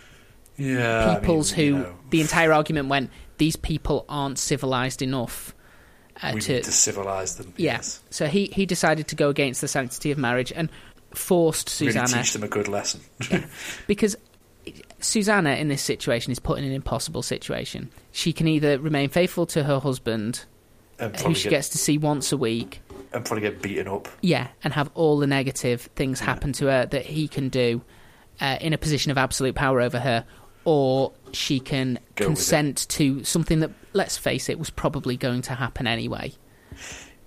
[0.58, 1.10] Yeah.
[1.10, 5.54] I peoples mean, you who know, the entire argument went these people aren't civilized enough
[6.22, 7.52] uh, we to need to civilise them.
[7.56, 7.72] yeah.
[7.74, 8.00] Yes.
[8.10, 10.68] So he he decided to go against the sanctity of marriage and
[11.14, 13.00] forced Really Susanna teach them a good lesson.
[13.86, 14.16] because
[15.04, 17.90] Susanna in this situation is put in an impossible situation.
[18.12, 20.44] She can either remain faithful to her husband,
[20.98, 22.80] who she get, gets to see once a week,
[23.12, 24.08] and probably get beaten up.
[24.20, 26.26] yeah, and have all the negative things Yeah.
[26.26, 27.82] happen to her that he can do
[28.40, 30.24] uh, in a position of absolute power over her,
[30.64, 35.54] or she can Go consent to something that, let's face it, was probably going to
[35.54, 36.32] happen anyway.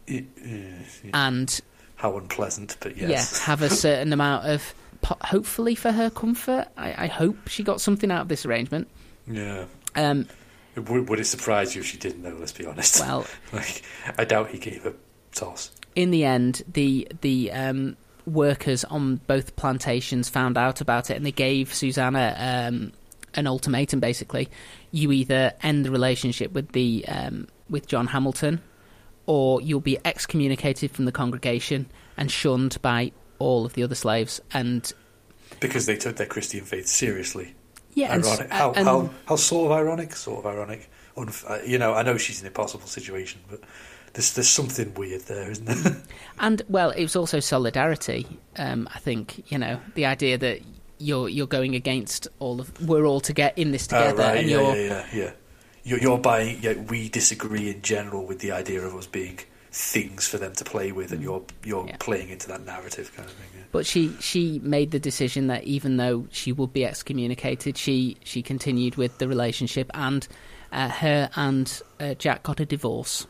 [0.10, 0.58] Y- yeah,
[1.04, 1.10] yeah.
[1.13, 1.62] And
[1.96, 3.10] how unpleasant, but yes.
[3.40, 4.74] yeah, have a certain amount of,
[5.22, 6.67] hopefully for her comfort.
[6.78, 8.88] I, I hope she got something out of this arrangement.
[9.26, 9.65] Yeah.
[9.96, 10.28] Um,
[10.76, 12.38] Would, would it surprise you if she didn't though?
[12.39, 13.00] Let's be honest.
[13.02, 13.82] well, like,
[14.17, 14.93] I doubt he gave a
[15.34, 15.72] toss.
[15.96, 21.26] in the end, the the um, workers on both plantations found out about it, and
[21.26, 22.91] they gave Susanna um,
[23.34, 24.00] an ultimatum.
[24.00, 24.50] Basically,
[24.91, 28.62] you either end the relationship with the um, with John Hamilton,
[29.26, 34.41] or you'll be excommunicated from the congregation and shunned by all of the other slaves.
[34.54, 34.91] And
[35.60, 37.56] Because they took their Christian faith seriously.
[37.93, 38.52] yeah, and, ironic.
[38.52, 40.15] How, and- how, how sort of ironic?
[40.15, 40.89] Sort of ironic.
[41.15, 43.60] Unf- uh, you know, I know she's in an impossible situation, but
[44.13, 45.97] there's there's something weird there, isn't there?
[46.39, 48.28] And well, it was also solidarity.
[48.56, 50.60] Um, I think you know the idea that
[51.00, 54.38] you're you're going against all of we're all to get in this Oh, together, right,
[54.38, 55.32] and yeah, you're yeah, yeah, yeah.
[55.84, 56.60] You're, you're buying.
[56.62, 59.39] Yeah, we disagree in general with the idea of us being
[59.78, 61.90] things for them to play with, and you're you're Mm.
[61.90, 61.96] Yeah.
[62.00, 63.48] playing into that narrative kind of thing.
[63.56, 63.63] Yeah.
[63.72, 68.42] But she she made the decision that even though she would be excommunicated, she she
[68.42, 70.28] continued with the relationship, and
[70.72, 73.28] uh, her and uh, Jack got a divorce.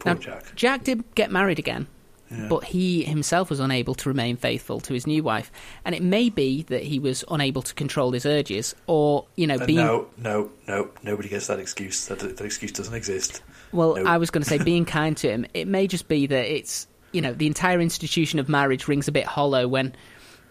[0.00, 0.54] Poor Now, Jack.
[0.54, 1.86] Jack did get married again,
[2.30, 2.46] Yeah.
[2.48, 5.50] but he himself was unable to remain faithful to his new wife,
[5.86, 9.56] and it may be that he was unable to control his urges, or you know,
[9.56, 10.90] Uh, being no, no, no.
[11.02, 12.06] Nobody gets that excuse.
[12.08, 13.40] That, that excuse doesn't exist.
[13.72, 14.04] Well, No.
[14.04, 15.46] I was going to say being kind to him.
[15.54, 19.12] It may just be that it's you know the entire institution of marriage rings a
[19.12, 19.94] bit hollow when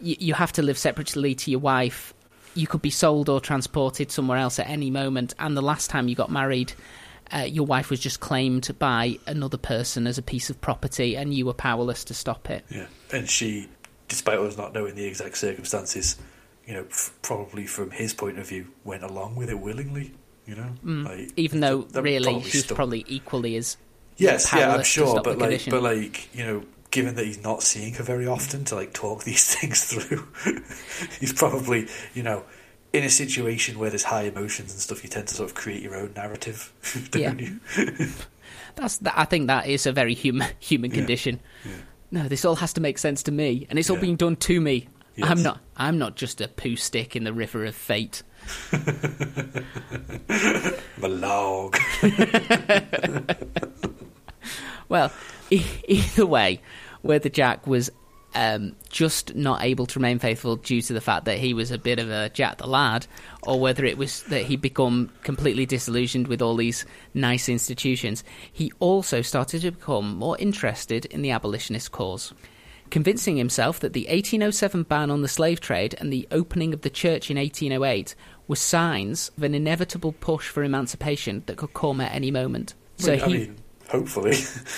[0.01, 2.13] you, you have to live separately to your wife.
[2.56, 5.36] You could be sold or transported somewhere else at any moment.
[5.38, 6.73] And the last time you got married,
[7.32, 11.34] uh, your wife was just claimed by another person as a piece of property, and
[11.34, 12.65] you were powerless to stop it.
[12.69, 13.69] Yeah, and she,
[14.08, 16.17] despite us not knowing the exact circumstances,
[16.65, 20.13] you know, f- probably from his point of view, went along with it willingly.
[20.47, 20.69] You know,
[21.10, 21.31] like, Mm.
[21.36, 23.77] Even though that- that really probably was stuck- probably equally as
[24.15, 25.71] Yes, yeah, I'm sure, but like, condition.
[25.71, 29.23] but like, you know, given that he's not seeing her very often to like talk
[29.25, 30.25] these things through,
[31.19, 32.43] he's probably, you know,
[32.93, 35.03] in a situation where there's high emotions and stuff.
[35.03, 36.71] You tend to sort of create your own narrative,
[37.12, 37.47] don't Yeah.
[37.77, 38.07] you?
[38.75, 39.13] That's that.
[39.17, 40.97] I think that is a very human human Yeah.
[40.97, 41.39] condition.
[41.65, 41.71] Yeah.
[42.10, 44.01] No, this all has to make sense to me, and it's all Yeah.
[44.03, 44.88] being done to me.
[45.17, 45.30] Yes.
[45.30, 45.60] I'm not.
[45.75, 48.23] I'm not just a poo stick in the river of fate.
[50.99, 51.75] Malog.
[54.89, 55.12] Well,
[55.49, 56.62] e- either way,
[57.01, 57.89] whether Jack was
[58.36, 61.77] um, just not able to remain faithful due to the fact that he was a
[61.77, 63.08] bit of a Jack the lad,
[63.43, 68.71] or whether it was that he'd become completely disillusioned with all these nice institutions, he
[68.80, 72.34] also started to become more interested in the abolitionist cause.
[72.89, 76.89] Convincing himself that the 1807 ban on the slave trade and the opening of the
[76.89, 78.15] church in 1808
[78.47, 82.73] were signs of an inevitable push for emancipation that could come at any moment.
[82.95, 83.58] So I he, mean,
[83.89, 84.38] hopefully,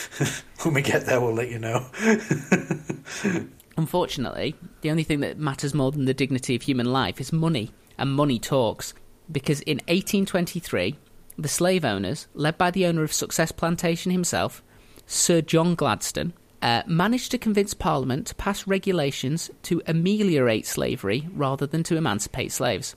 [0.64, 1.86] when we get there, we'll let you know.
[3.78, 7.72] Unfortunately, the only thing that matters more than the dignity of human life is money,
[7.98, 8.94] and money talks.
[9.32, 10.96] Because in 1823,
[11.38, 14.64] the slave owners, led by the owner of Success Plantation himself,
[15.06, 21.66] Sir John Gladstone, uh, managed to convince Parliament to pass regulations to ameliorate slavery rather
[21.66, 22.96] than to emancipate slaves,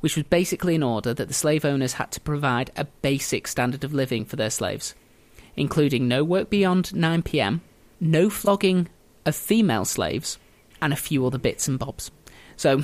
[0.00, 3.84] which was basically an order that the slave owners had to provide a basic standard
[3.84, 4.94] of living for their slaves,
[5.56, 7.60] including no work beyond 9 pm,
[8.00, 8.88] no flogging
[9.24, 10.38] of female slaves,
[10.80, 12.10] and a few other bits and bobs.
[12.56, 12.82] So,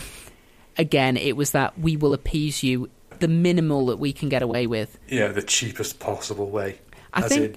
[0.77, 4.67] again, it was that we will appease you the minimal that we can get away
[4.67, 4.99] with.
[5.09, 6.79] Yeah, the cheapest possible way.
[7.13, 7.57] I As think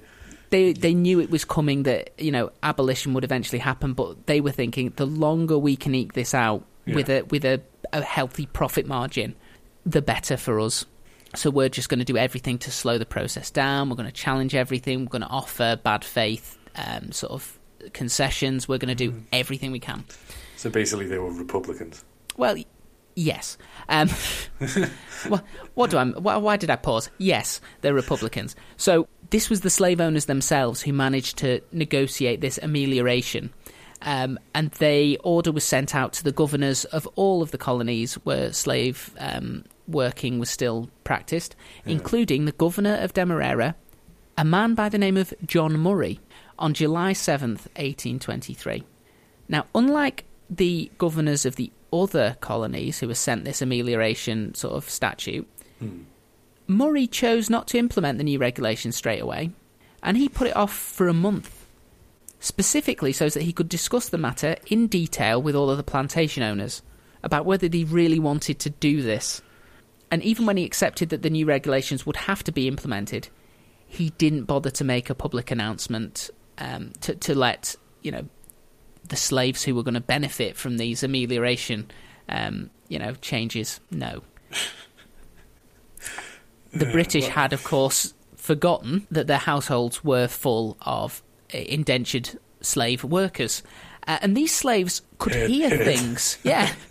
[0.52, 4.40] they they knew it was coming that you know abolition would eventually happen, but they
[4.40, 7.60] were thinking the longer we can eke this out with a with a,
[7.92, 9.34] a healthy profit margin,
[9.84, 10.84] the better for us.
[11.34, 13.88] So we're just going to do everything to slow the process down.
[13.88, 15.00] We're going to challenge everything.
[15.00, 17.58] We're going to offer bad faith um, sort of
[17.94, 18.68] concessions.
[18.68, 20.04] We're going to do everything we can.
[20.56, 22.04] so basically, they were Republicans.
[22.36, 22.56] Well,
[23.14, 23.58] yes.
[23.88, 24.08] Um,
[25.28, 25.44] what,
[25.74, 26.04] what do I?
[26.04, 27.10] Why, why did I pause?
[27.18, 28.56] Yes, they're Republicans.
[28.76, 33.52] So this was the slave owners themselves who managed to negotiate this amelioration.
[34.02, 38.14] Um, and the order was sent out to the governors of all of the colonies
[38.24, 41.54] where slave um, working was still practiced,
[41.86, 43.76] including the governor of Demerara,
[44.36, 46.20] a man by the name of John Murray,
[46.58, 48.84] on July 7th, 1823.
[49.48, 54.88] Now, unlike the governors of the other colonies who were sent this amelioration sort of
[54.88, 55.48] statute,
[56.66, 59.50] Murray chose not to implement the new regulations straight away,
[60.02, 61.66] and he put it off for a month,
[62.40, 66.42] specifically so that he could discuss the matter in detail with all of the plantation
[66.42, 66.82] owners
[67.22, 69.42] about whether they really wanted to do this.
[70.10, 73.28] And even when he accepted that the new regulations would have to be implemented,
[73.86, 78.26] he didn't bother to make a public announcement um, to to let you know
[79.04, 81.90] the slaves who were going to benefit from these amelioration,
[82.28, 83.80] um, you know, changes.
[83.90, 84.22] No.
[86.72, 91.22] The British had, of course, forgotten that their households were full of
[91.54, 92.30] uh, indentured
[92.62, 93.62] slave workers,
[94.06, 96.38] uh, and these slaves could hear things.
[96.42, 96.72] Yeah.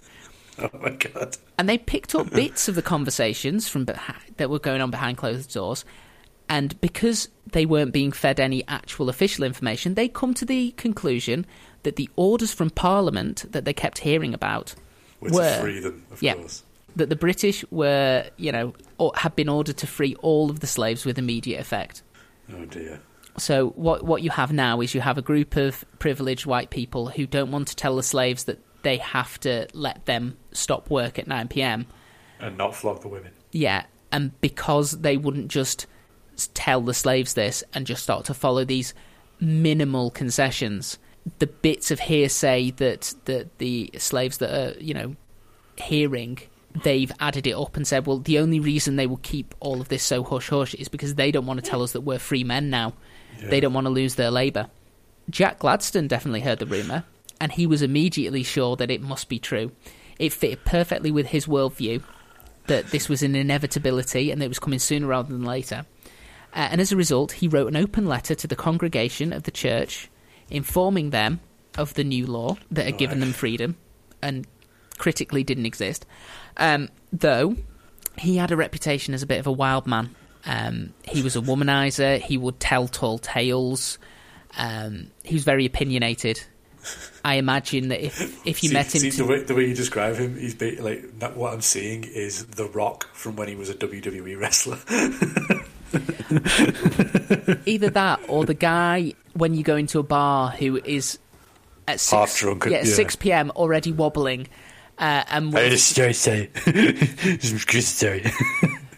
[0.60, 1.38] Oh my god.
[1.58, 5.17] and they picked up bits of the conversations from behi- that were going on behind
[5.17, 5.86] closed doors
[6.50, 11.47] and because they weren't being fed any actual official information they come to the conclusion
[11.84, 14.76] that the orders from parliament that they kept hearing about
[15.20, 16.36] We're Were- to free them, of yeah.
[16.36, 16.63] course.
[16.96, 20.67] that the british were you know or had been ordered to free all of the
[20.67, 22.02] slaves with immediate effect
[22.54, 23.00] Oh dear.
[23.38, 27.08] so what what you have now is you have a group of privileged white people
[27.10, 31.20] who don't want to tell the slaves that they have to let them stop work
[31.20, 31.86] at 9 p.m.
[32.39, 33.32] And not flog the women.
[33.52, 35.86] Yeah, and because they wouldn't just
[36.56, 38.96] tell the slaves this and just start to follow these
[39.39, 40.98] minimal concessions,
[41.40, 45.16] the bits of hearsay that that the slaves that are you know
[45.78, 46.40] hearing,
[46.84, 49.90] they've added it up and said, well, the only reason they will keep all of
[49.90, 52.44] this so hush hush is because they don't want to tell us that we're free
[52.44, 52.94] men now.
[53.42, 54.70] They don't want to lose their labour.
[55.30, 57.06] Jack Gladstone definitely heard the rumour,
[57.40, 59.72] and he was immediately sure that it must be true.
[60.20, 62.04] It fit perfectly with his worldview
[62.68, 65.86] that this was an inevitability and it was coming sooner rather than later.
[66.54, 69.52] Uh, and as a result, he wrote an open letter to the congregation of the
[69.52, 70.11] church,
[70.52, 71.40] informing them
[71.78, 73.78] of the new law that had given them freedom
[74.22, 74.46] and
[74.98, 76.06] critically didn't exist.
[76.58, 77.56] Um, though
[78.18, 80.16] he had a reputation as a bit of a wild man.
[80.46, 82.20] Um, he was a womanizer.
[82.20, 83.98] He would tell tall tales.
[84.58, 86.42] Um, he was very opinionated.
[87.24, 89.68] I imagine that if if you see, met him, see to- the way the way
[89.68, 91.04] you describe him, he's like
[91.36, 94.80] what I'm seeing is The Rock from when he was a WWE wrestler.
[97.65, 101.19] either that or the guy when you go into a bar who is
[101.88, 102.84] at six, Half drunk, yeah, yeah.
[102.84, 103.51] six p.m.
[103.51, 104.47] already wobbling,
[104.97, 105.60] uh, and will-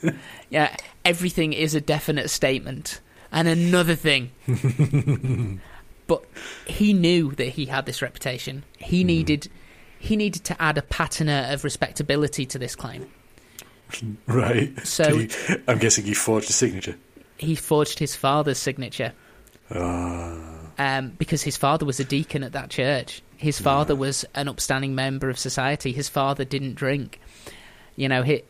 [0.49, 0.75] yeah,
[1.05, 2.99] everything is a definite statement.
[3.31, 4.29] And another thing,
[6.05, 6.23] but
[6.67, 8.63] he knew that he had this reputation.
[8.77, 9.49] He needed
[9.97, 13.09] he needed to add a patina of respectability to this claim.
[14.27, 14.71] right.
[14.85, 15.29] So- he-
[15.67, 16.95] I'm guessing he forged a signature.
[17.37, 19.11] He forged his father's signature.
[19.71, 20.39] Ah,
[20.77, 23.21] um, because his father was a deacon at that church.
[23.37, 25.91] His father was an upstanding member of society.
[25.91, 27.19] His father didn't drink.
[27.95, 28.43] You know, he,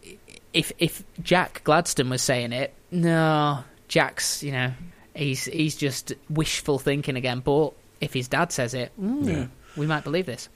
[0.54, 4.72] if if Jack Gladstone was saying it, no, Jack's you know
[5.16, 7.40] he's he's just wishful thinking again.
[7.40, 9.48] But if his dad says it, ooh, Yeah.
[9.76, 10.50] we might believe this.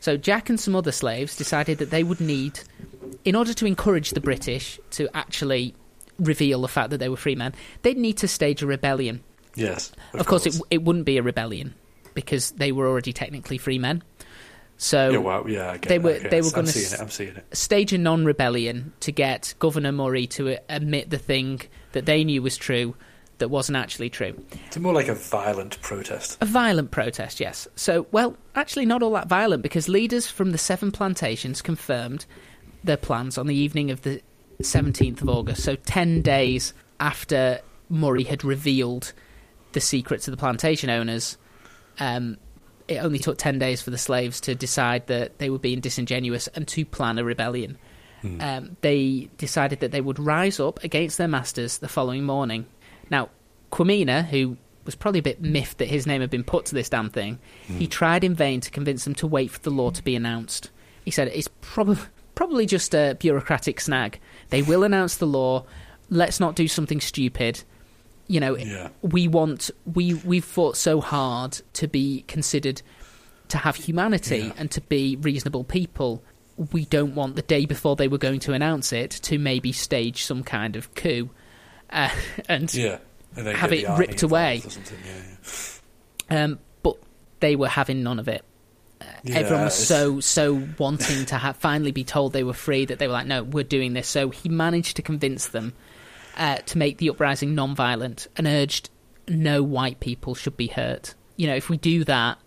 [0.00, 2.60] So Jack and some other slaves decided that they would need,
[3.24, 5.74] in order to encourage the British to actually
[6.18, 9.22] reveal the fact that they were free men, they'd need to stage a rebellion.
[9.54, 9.92] yes.
[10.14, 11.74] Of, course, it, it wouldn't be a rebellion
[12.14, 14.02] because they were already technically free men.
[14.80, 17.00] So yeah, wow, yeah, they were- they were gonna seeing s- it.
[17.00, 17.44] I'm seeing it.
[17.56, 22.42] stage a non-rebellion to get Governor Murray to uh, admit the thing that they knew
[22.42, 22.94] was true
[23.38, 24.40] that wasn't actually true.
[24.66, 26.38] It's more like a violent protest.
[26.40, 27.66] A violent protest, yes.
[27.76, 32.26] So, well, actually not all that violent because leaders from the seven plantations confirmed
[32.84, 34.20] their plans on the evening of the
[34.62, 39.12] 17th of August, so 10 days after Murray had revealed
[39.72, 41.36] the secret to the plantation owners.
[42.00, 42.38] Um,
[42.86, 46.48] it only took 10 days for the slaves to decide that they were being disingenuous
[46.48, 47.78] and to plan a rebellion.
[48.40, 52.66] Um, they decided that they would rise up against their masters the following morning.
[53.10, 53.28] Now,
[53.70, 56.88] Quamina, who was probably a bit miffed that his name had been put to this
[56.88, 57.38] damn thing,
[57.78, 60.70] he tried in vain to convince them to wait for the law to be announced.
[61.04, 62.02] He said it's probably
[62.38, 64.20] probably just a bureaucratic snag.
[64.50, 65.64] They will announce the law.
[66.08, 67.64] Let's not do something stupid.
[68.28, 68.88] You know, Yeah.
[69.02, 72.80] we want we we've fought so hard to be considered
[73.48, 74.52] to have humanity Yeah.
[74.56, 76.22] and to be reasonable people.
[76.72, 80.22] We don't want the day before they were going to announce it to maybe stage
[80.24, 81.30] some kind of coup
[81.90, 82.10] uh,
[82.48, 82.98] and Yeah.
[83.36, 84.56] And Have it ripped away.
[84.56, 85.22] involved or something, Yeah,
[86.30, 86.44] yeah.
[86.44, 86.96] Um, but
[87.40, 88.44] they were having none of it.
[89.24, 92.98] Yeah, Everyone was so so wanting to ha- finally be told they were free that
[92.98, 94.08] they were like, no, we're doing this.
[94.08, 95.72] So he managed to convince them
[96.36, 98.90] uh, to make the uprising non-violent and urged
[99.26, 101.14] no white people should be hurt.
[101.36, 102.38] You know, if we do that,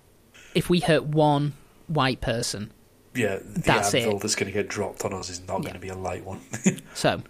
[0.55, 1.53] if we hurt one
[1.87, 2.71] white person,
[3.13, 4.21] Yeah, the That's anvil it.
[4.21, 5.61] that's going to get dropped on us is not Yeah.
[5.63, 6.39] going to be a light one.
[6.93, 7.21] So,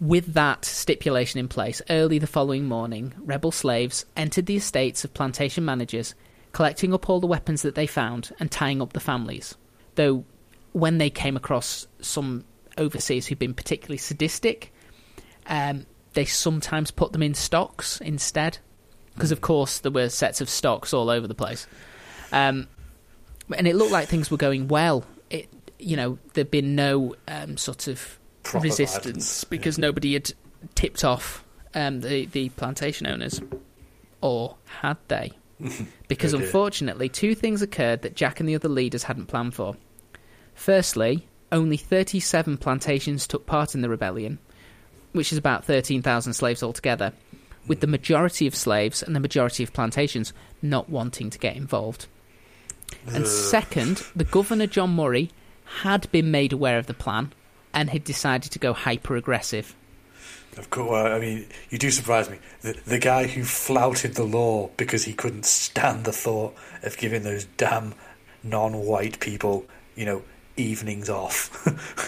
[0.00, 5.14] with that stipulation in place, early the following morning, rebel slaves entered the estates of
[5.14, 6.14] plantation managers,
[6.56, 9.56] collecting up all the weapons that they found and tying up the families.
[9.96, 10.24] Though,
[10.72, 12.46] when they came across some
[12.78, 14.72] overseers who'd been particularly sadistic,
[15.48, 15.84] um,
[16.14, 18.56] they sometimes put them in stocks instead,
[19.12, 21.66] because of course there were sets of stocks all over the place.
[22.32, 22.68] Um,
[23.54, 25.04] and it looked like things were going well.
[25.28, 30.32] It, you know, there'd been no um, sort of Proper resistance violence, because nobody had
[30.74, 31.44] tipped off
[31.74, 33.42] um, the the plantation owners,
[34.22, 35.32] or had they?
[36.08, 39.76] Because Oh, unfortunately, two things occurred that Jack and the other leaders hadn't planned for.
[40.54, 44.38] Firstly, only 37 plantations took part in the rebellion,
[45.12, 47.12] which is about 13,000 slaves altogether,
[47.66, 50.32] with the majority of slaves and the majority of plantations
[50.62, 52.06] not wanting to get involved.
[53.06, 53.26] And Ugh.
[53.26, 55.30] second, the governor, John Murray,
[55.80, 57.32] had been made aware of the plan
[57.74, 59.74] and had decided to go hyper aggressive.
[60.56, 62.38] Of course, I mean, you do surprise me.
[62.62, 67.24] The, the guy who flouted the law because he couldn't stand the thought of giving
[67.24, 67.94] those damn
[68.42, 70.22] non-white people, you know,
[70.56, 71.50] evenings off,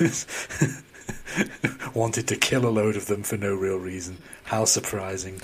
[1.95, 4.17] wanted to kill a load of them for no real reason.
[4.45, 5.43] How surprising!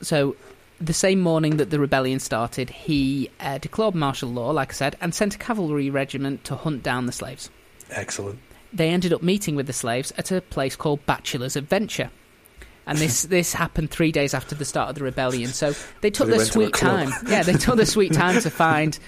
[0.00, 0.34] So,
[0.80, 4.96] the same morning that the rebellion started, he uh, declared martial law, like I said,
[5.00, 7.50] and sent a cavalry regiment to hunt down the slaves.
[7.90, 8.40] Excellent.
[8.72, 12.10] They ended up meeting with the slaves at a place called Bachelor's Adventure.
[12.86, 15.48] And this, this happened three days after the start of the rebellion.
[15.48, 17.10] So they took they their went to sweet time.
[17.26, 18.98] Yeah, they took their sweet time to find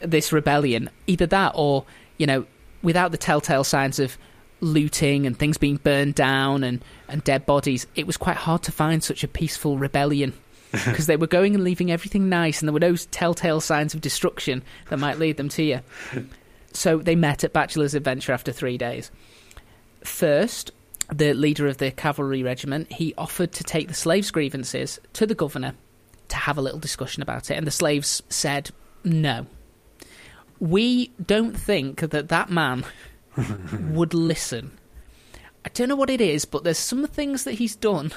[0.00, 0.90] this rebellion.
[1.06, 1.84] Either that or,
[2.16, 2.46] you know,
[2.82, 4.16] without the telltale signs of
[4.60, 8.72] looting and things being burned down and, and dead bodies, it was quite hard to
[8.72, 10.32] find such a peaceful rebellion.
[10.84, 14.02] Because they were going and leaving everything nice, and there were no telltale signs of
[14.02, 15.80] destruction that might lead them to you.
[16.78, 19.10] So they met at Bachelor's Adventure after three days.
[20.04, 20.70] First,
[21.12, 25.34] the leader of the cavalry regiment, he offered to take the slaves' grievances to the
[25.34, 25.74] governor
[26.28, 28.70] to have a little discussion about it, and the slaves said
[29.02, 29.46] no.
[30.60, 32.84] We don't think that that man
[33.90, 34.78] would listen.
[35.64, 38.12] I don't know what it is, but there's some things that he's done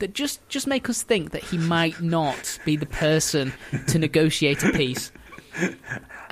[0.00, 3.52] that just just make us think that he might not be the person
[3.86, 5.12] to negotiate a peace.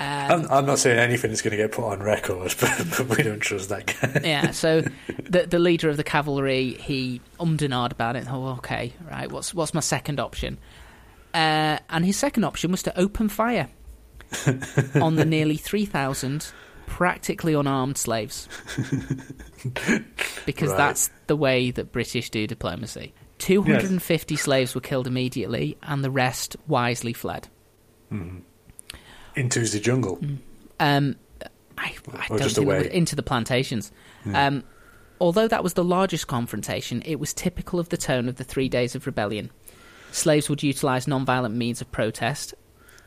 [0.01, 3.09] Um, I'm, I'm not saying anything is going to get put on record, but, but
[3.09, 4.21] we don't trust that guy.
[4.25, 4.83] yeah, so
[5.29, 8.25] the the leader of the cavalry he ummed and ahed about it.
[8.31, 9.31] Oh, okay, right.
[9.31, 10.57] What's what's my second option?
[11.35, 13.71] Uh, and his second option was to open fire
[14.95, 16.53] on the nearly three thousand
[16.87, 18.47] practically unarmed slaves,
[20.47, 20.77] because Right.
[20.77, 23.15] that's the way that British do diplomacy.
[23.39, 27.49] Two hundred and fifty slaves were killed immediately, and the rest wisely fled.
[29.39, 30.21] Into the jungle.
[30.81, 31.17] Um,
[31.77, 32.79] I, I Or don't think they away.
[32.79, 33.93] were into the plantations.
[34.35, 34.65] Um,
[35.21, 38.69] although that was the largest confrontation, it was typical of the tone of the three
[38.69, 39.51] days of rebellion.
[40.13, 42.55] Slaves would utilise non-violent means of protest,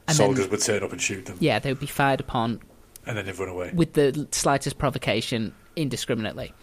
[0.08, 2.60] and Soldiers then would turn up and shoot them, yeah, they would be fired upon
[3.06, 3.72] and then they'd run away.
[3.74, 6.54] with the slightest provocation indiscriminately.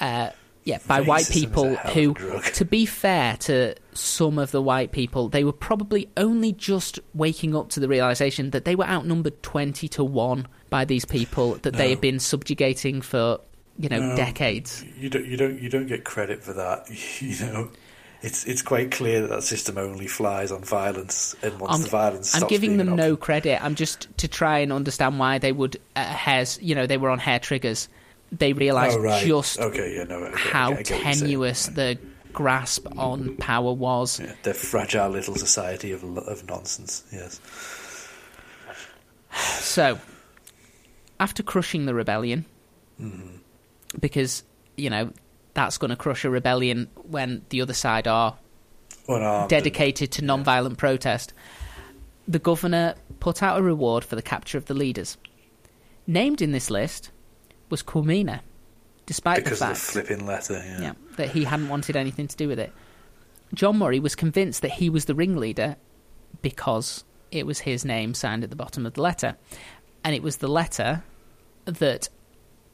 [0.00, 0.30] Uh,
[0.64, 2.42] yeah, by white people hell of a who, drug.
[2.54, 7.54] to be fair to some of the white people, they were probably only just waking
[7.54, 11.74] up to the realization that they were outnumbered 20 to 1 by these people that
[11.74, 13.40] they had been subjugating for,
[13.78, 14.16] you know, No.
[14.16, 14.84] decades.
[14.98, 16.88] You don't, you don't, you don't get credit for that.
[17.20, 17.70] You know,
[18.22, 21.88] it's it's quite clear that that system only flies on violence, and once I'm- the
[21.90, 23.62] violence, I'm giving them no credit.
[23.62, 26.58] I'm just to try and understand why they would uh, hairs.
[26.62, 27.86] You know, they were on hair triggers.
[28.36, 29.24] They realised Oh, right.
[29.26, 31.18] just okay, yeah, no, okay, how I get what you're saying.
[31.20, 31.98] tenuous the
[32.32, 34.18] grasp on power was.
[34.18, 37.04] Yeah, their fragile little society of of nonsense.
[37.12, 37.40] Yes,
[39.60, 39.98] So,
[41.20, 42.44] after crushing the rebellion,
[43.00, 43.36] Mm-hmm.
[44.00, 44.44] because
[44.76, 45.10] you know
[45.52, 48.36] that's going to crush a rebellion when the other side are
[49.08, 49.50] unarmed.
[49.50, 51.32] dedicated to non-violent protest,
[52.28, 55.16] the governor put out a reward for the capture of the leaders.
[56.06, 57.10] Named in this list
[57.70, 58.40] was Quamina,
[59.06, 60.62] despite because the of the flipping letter.
[60.64, 60.80] Yeah.
[60.80, 62.72] yeah, that he hadn't wanted anything to do with it.
[63.52, 65.76] John Murray was convinced that he was the ringleader
[66.42, 69.36] because it was his name signed at the bottom of the letter.
[70.02, 71.02] And it was the letter
[71.64, 72.08] that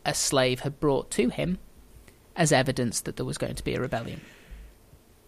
[0.05, 1.59] a slave had brought to him
[2.37, 4.21] as evidence that there was going to be a rebellion.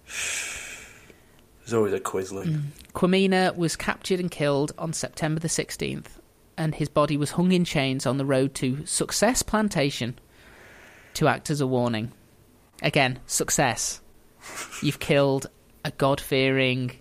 [0.07, 2.47] There's always a Quisling.
[2.47, 2.63] Mm.
[2.95, 6.07] Quamina was captured and killed on September the 16th,
[6.63, 10.17] and his body was hung in chains on the road to Success Plantation
[11.15, 12.13] to act as a warning.
[12.83, 14.01] Again, success.
[14.81, 15.49] You've killed
[15.85, 16.93] a God fearing,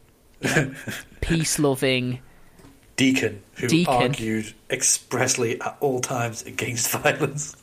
[1.22, 2.20] peace loving.
[2.96, 3.94] Deacon, who Deacon.
[3.94, 7.56] argued expressly at all times against violence.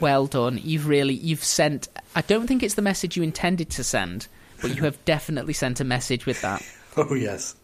[0.00, 0.60] Well done.
[0.62, 1.88] You've really you've sent.
[2.14, 4.28] I don't think it's the message you intended to send,
[4.60, 6.62] but you have definitely sent a message with that.
[6.98, 7.56] oh yes,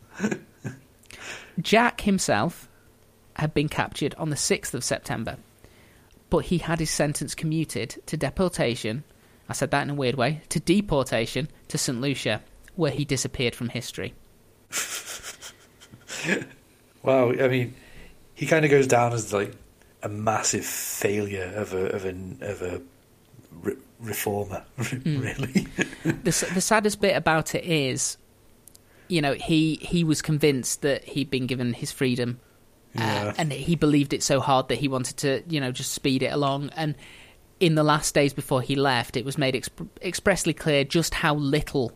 [1.61, 2.69] Jack himself
[3.37, 5.37] had been captured on the 6th of September,
[6.31, 9.05] but he had his sentence commuted to deportation.
[9.49, 12.01] I said that in a weird way to deportation to St.
[12.01, 12.43] Lucia,
[12.77, 14.15] where he disappeared from history.
[17.05, 17.75] Wow, I mean,
[18.35, 19.53] he kind of goes down as like
[20.03, 22.81] a massive failure of a of an of a
[23.61, 25.21] re- reformer, hmm.
[25.21, 25.67] really.
[26.03, 28.17] the, the saddest bit about it is,
[29.09, 32.41] you know, he he was convinced that he'd been given his freedom,
[32.97, 33.35] uh, Yeah.
[33.39, 36.33] and he believed it so hard that he wanted to, you know, just speed it
[36.33, 36.71] along.
[36.77, 36.95] And
[37.61, 41.35] in the last days before he left, it was made exp- expressly clear just how
[41.35, 41.93] little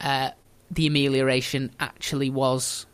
[0.00, 0.30] uh,
[0.70, 2.86] the amelioration actually was,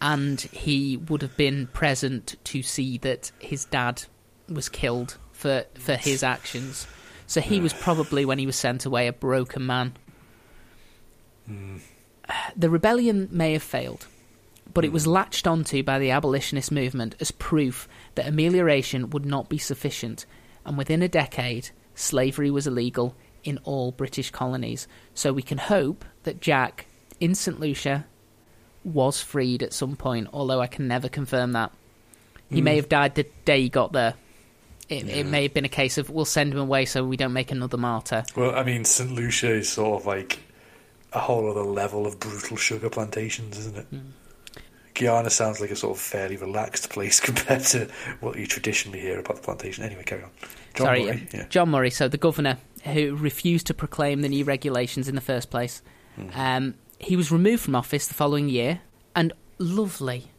[0.00, 4.02] and he would have been present to see that his dad
[4.48, 6.86] was killed for for his actions.
[7.26, 9.94] So he was probably, when he was sent away, a broken man.
[12.56, 14.06] The rebellion may have failed,
[14.72, 19.48] but it was latched onto by the abolitionist movement as proof that amelioration would not
[19.48, 20.26] be sufficient,
[20.64, 23.14] and within a decade, slavery was illegal
[23.44, 24.86] in all British colonies.
[25.14, 26.86] So we can hope that Jack
[27.18, 27.58] in St.
[27.58, 28.06] Lucia
[28.84, 31.72] was freed at some point, although I can never confirm that.
[32.48, 34.14] He may have died the day he got there.
[34.88, 37.32] It, it may have been a case of we'll send him away so we don't
[37.32, 38.24] make another martyr.
[38.34, 39.12] Well, I mean, St.
[39.12, 40.40] Lucia is sort of like
[41.12, 43.86] a whole other level of brutal sugar plantations, isn't it?
[43.86, 43.98] Hmm.
[45.00, 47.88] Guyana sounds like a sort of fairly relaxed place compared to
[48.20, 49.82] what you traditionally hear about the plantation.
[49.82, 50.30] Anyway, carry on.
[50.74, 51.38] John Sorry, Murray, yeah.
[51.40, 51.46] yeah.
[51.48, 55.50] John Murray, so the governor who refused to proclaim the new regulations in the first
[55.50, 55.82] place.
[56.34, 58.82] Um, he was removed from office the following year,
[59.16, 60.30] and lovely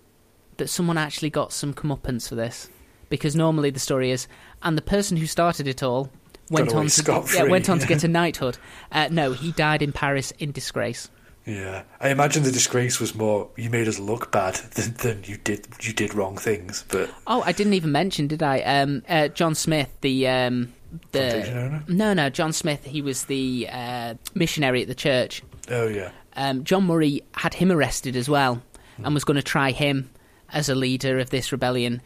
[0.57, 2.69] that someone actually got some comeuppance for this,
[3.09, 4.27] because normally the story is,
[4.61, 6.11] and the person who started it all
[6.51, 8.57] went Got on to yeah, went on to get a knighthood.
[8.91, 11.09] Uh, no, he died in Paris in disgrace.
[11.45, 15.37] Yeah, I imagine the disgrace was more you made us look bad than, than you
[15.37, 16.85] did you did wrong things.
[16.87, 18.61] But Oh, I didn't even mention, did I?
[18.61, 20.73] Um, uh, John Smith, the um,
[21.11, 21.83] the owner?
[21.87, 22.85] no, no, John Smith.
[22.85, 25.41] He was the uh, missionary at the church.
[25.69, 28.61] oh yeah, um, John Murray had him arrested as well
[29.03, 30.11] and was going to try him
[30.53, 32.01] as a leader of this rebellion,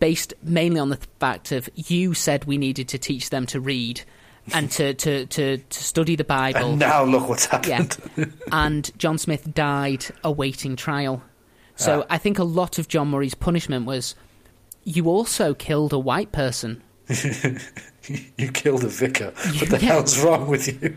[0.00, 4.02] based mainly on the fact of you said we needed to teach them to read
[4.52, 6.70] and to, to, to, to study the Bible.
[6.70, 7.82] and now look what's yeah.
[7.82, 8.32] happened.
[8.52, 11.22] and John Smith died awaiting trial.
[11.76, 12.14] So Ah.
[12.14, 14.14] I think a lot of John Murray's punishment was
[14.84, 16.82] you also killed a white person.
[18.36, 19.32] you killed a vicar.
[19.58, 19.92] What the Yeah.
[19.94, 20.96] hell's wrong with you?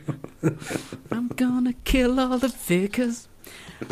[1.11, 3.27] I'm gonna kill all the vicars.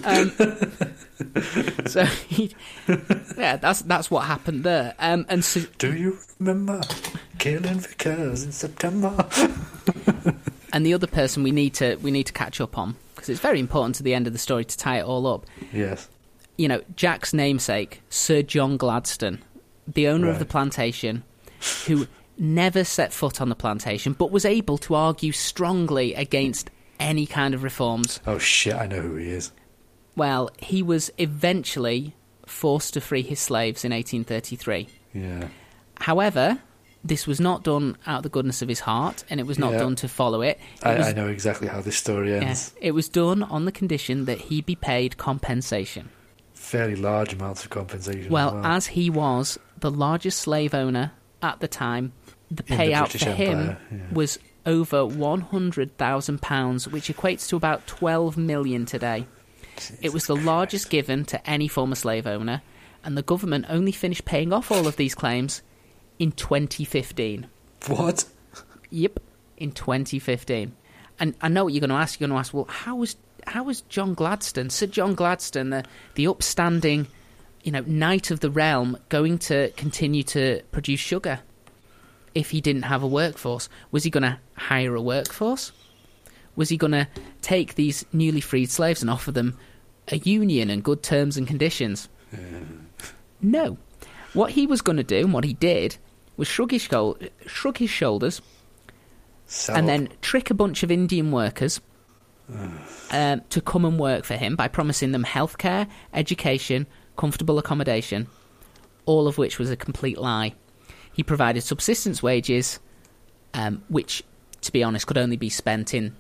[0.04, 0.32] Um,
[1.88, 2.56] so, he,
[3.38, 4.96] yeah, that's that's what happened there.
[5.00, 6.82] Um, and so, Do you remember
[7.40, 9.28] killing vicars in September?
[10.74, 13.40] and the other person we need to we need to catch up on because it's
[13.40, 15.46] very important to the end of the story to tie it all up.
[15.74, 16.08] yes.
[16.58, 19.40] You know, Jack's namesake, Sir John Gladstone,
[19.88, 21.24] the owner of the plantation,
[21.88, 22.08] who
[22.38, 26.70] never set foot on the plantation but was able to argue strongly against
[27.00, 28.20] any kind of reforms.
[28.28, 28.76] Oh shit!
[28.76, 29.52] I know who he is.
[30.22, 32.14] Well, he was eventually
[32.46, 34.88] forced to free his slaves in 1833.
[35.16, 35.48] Yeah.
[36.00, 36.60] However,
[37.04, 39.72] this was not done out of the goodness of his heart, and it was not
[39.74, 39.80] Yeah.
[39.80, 40.60] done to follow it.
[40.78, 42.72] It I, was, I know exactly how this story yeah, ends.
[42.80, 46.10] it was done on the condition that he be paid compensation.
[46.54, 48.32] Fairly large amounts of compensation.
[48.32, 52.14] Well, as, as he was the largest slave owner at the time,
[52.52, 53.98] the In the payout British for him yeah.
[54.12, 59.26] was over one hundred thousand pounds, which equates to about twelve million today.
[60.02, 62.62] It was the largest given to any former slave owner,
[63.04, 65.62] and the government only finished paying off all of these claims
[66.20, 67.48] in 2015.
[67.88, 68.26] what?
[68.92, 69.20] Yep,
[69.58, 70.76] in 2015.
[71.20, 72.20] And I know what you're going to ask.
[72.20, 73.16] You're going to ask, well, how was
[73.48, 75.84] how was John Gladstone, Sir John Gladstone, the
[76.16, 77.08] the upstanding,
[77.64, 81.40] you know, knight of the realm, going to continue to produce sugar
[82.34, 83.70] if he didn't have a workforce?
[83.92, 85.72] Was he going to hire a workforce?
[86.56, 87.08] Was he going to
[87.42, 89.58] take these newly freed slaves and offer them
[90.12, 92.10] a union and good terms and conditions?
[93.42, 93.78] No.
[94.34, 95.98] What he was going to do, and what he did,
[96.38, 98.42] was shrug his, shou- shrug his shoulders
[99.52, 101.82] Sell and then trick a bunch of Indian workers
[103.12, 106.88] um, to come and work for him by promising them healthcare, education,
[107.18, 108.28] comfortable accommodation,
[109.06, 110.54] all of which was a complete lie.
[111.12, 112.80] He provided subsistence wages,
[113.54, 114.24] um, which,
[114.62, 116.16] to be honest, could only be spent in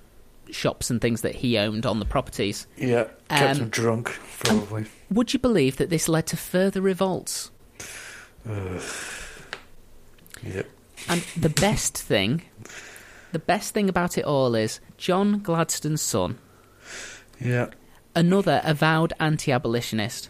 [0.51, 2.67] shops and things that he owned on the properties.
[2.77, 4.85] yeah, kept um, him drunk probably.
[5.09, 7.51] Would you believe that this led to further revolts?
[10.43, 10.67] Yep.
[11.09, 12.43] And the best thing,
[13.31, 16.37] the best thing about it all is John Gladstone's son,
[17.39, 17.67] Yeah.
[18.15, 20.29] another avowed anti-abolitionist,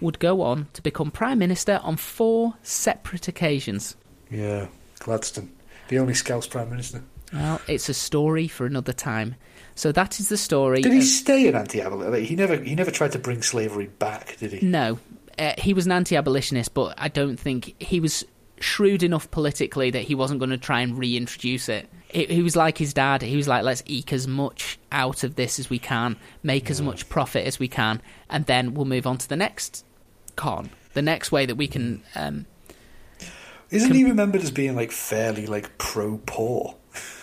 [0.00, 3.96] would go on to become prime minister on four separate occasions.
[4.30, 4.66] Yeah.
[4.98, 5.50] Gladstone,
[5.88, 7.02] the only Scouse prime minister.
[7.32, 9.34] Well, it's a story for another time.
[9.74, 10.80] So that is the story.
[10.80, 12.20] Did he of- stay an anti-abolitionist?
[12.20, 14.66] Like, he never he never tried to bring slavery back, did he?
[14.66, 14.98] No,
[15.38, 18.24] uh, he was an anti-abolitionist, but I don't think he was
[18.60, 21.88] shrewd enough politically that he wasn't going to try and reintroduce it.
[22.08, 23.22] He, he was like his dad.
[23.22, 26.80] He was like, "Let's eke as much out of this as we can, make as
[26.80, 29.84] much profit as we can, and then we'll move on to the next
[30.34, 32.46] con, the next way that we can." Um,
[33.70, 36.74] Isn't he remembered as being like fairly like pro-poor?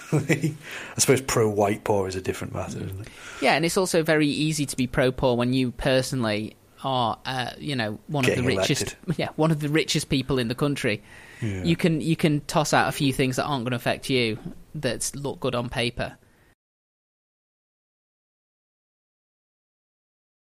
[0.14, 0.56] I
[0.98, 3.08] suppose pro-white poor is a different matter, isn't it?
[3.42, 7.76] yeah, and it's also very easy to be pro-poor when you personally are, uh, you
[7.76, 11.02] know, one of the richest, yeah, one of the richest people in the country.
[11.42, 11.64] Yeah.
[11.64, 14.38] You can you can toss out a few things that aren't going to affect you
[14.76, 16.18] that look good on paper.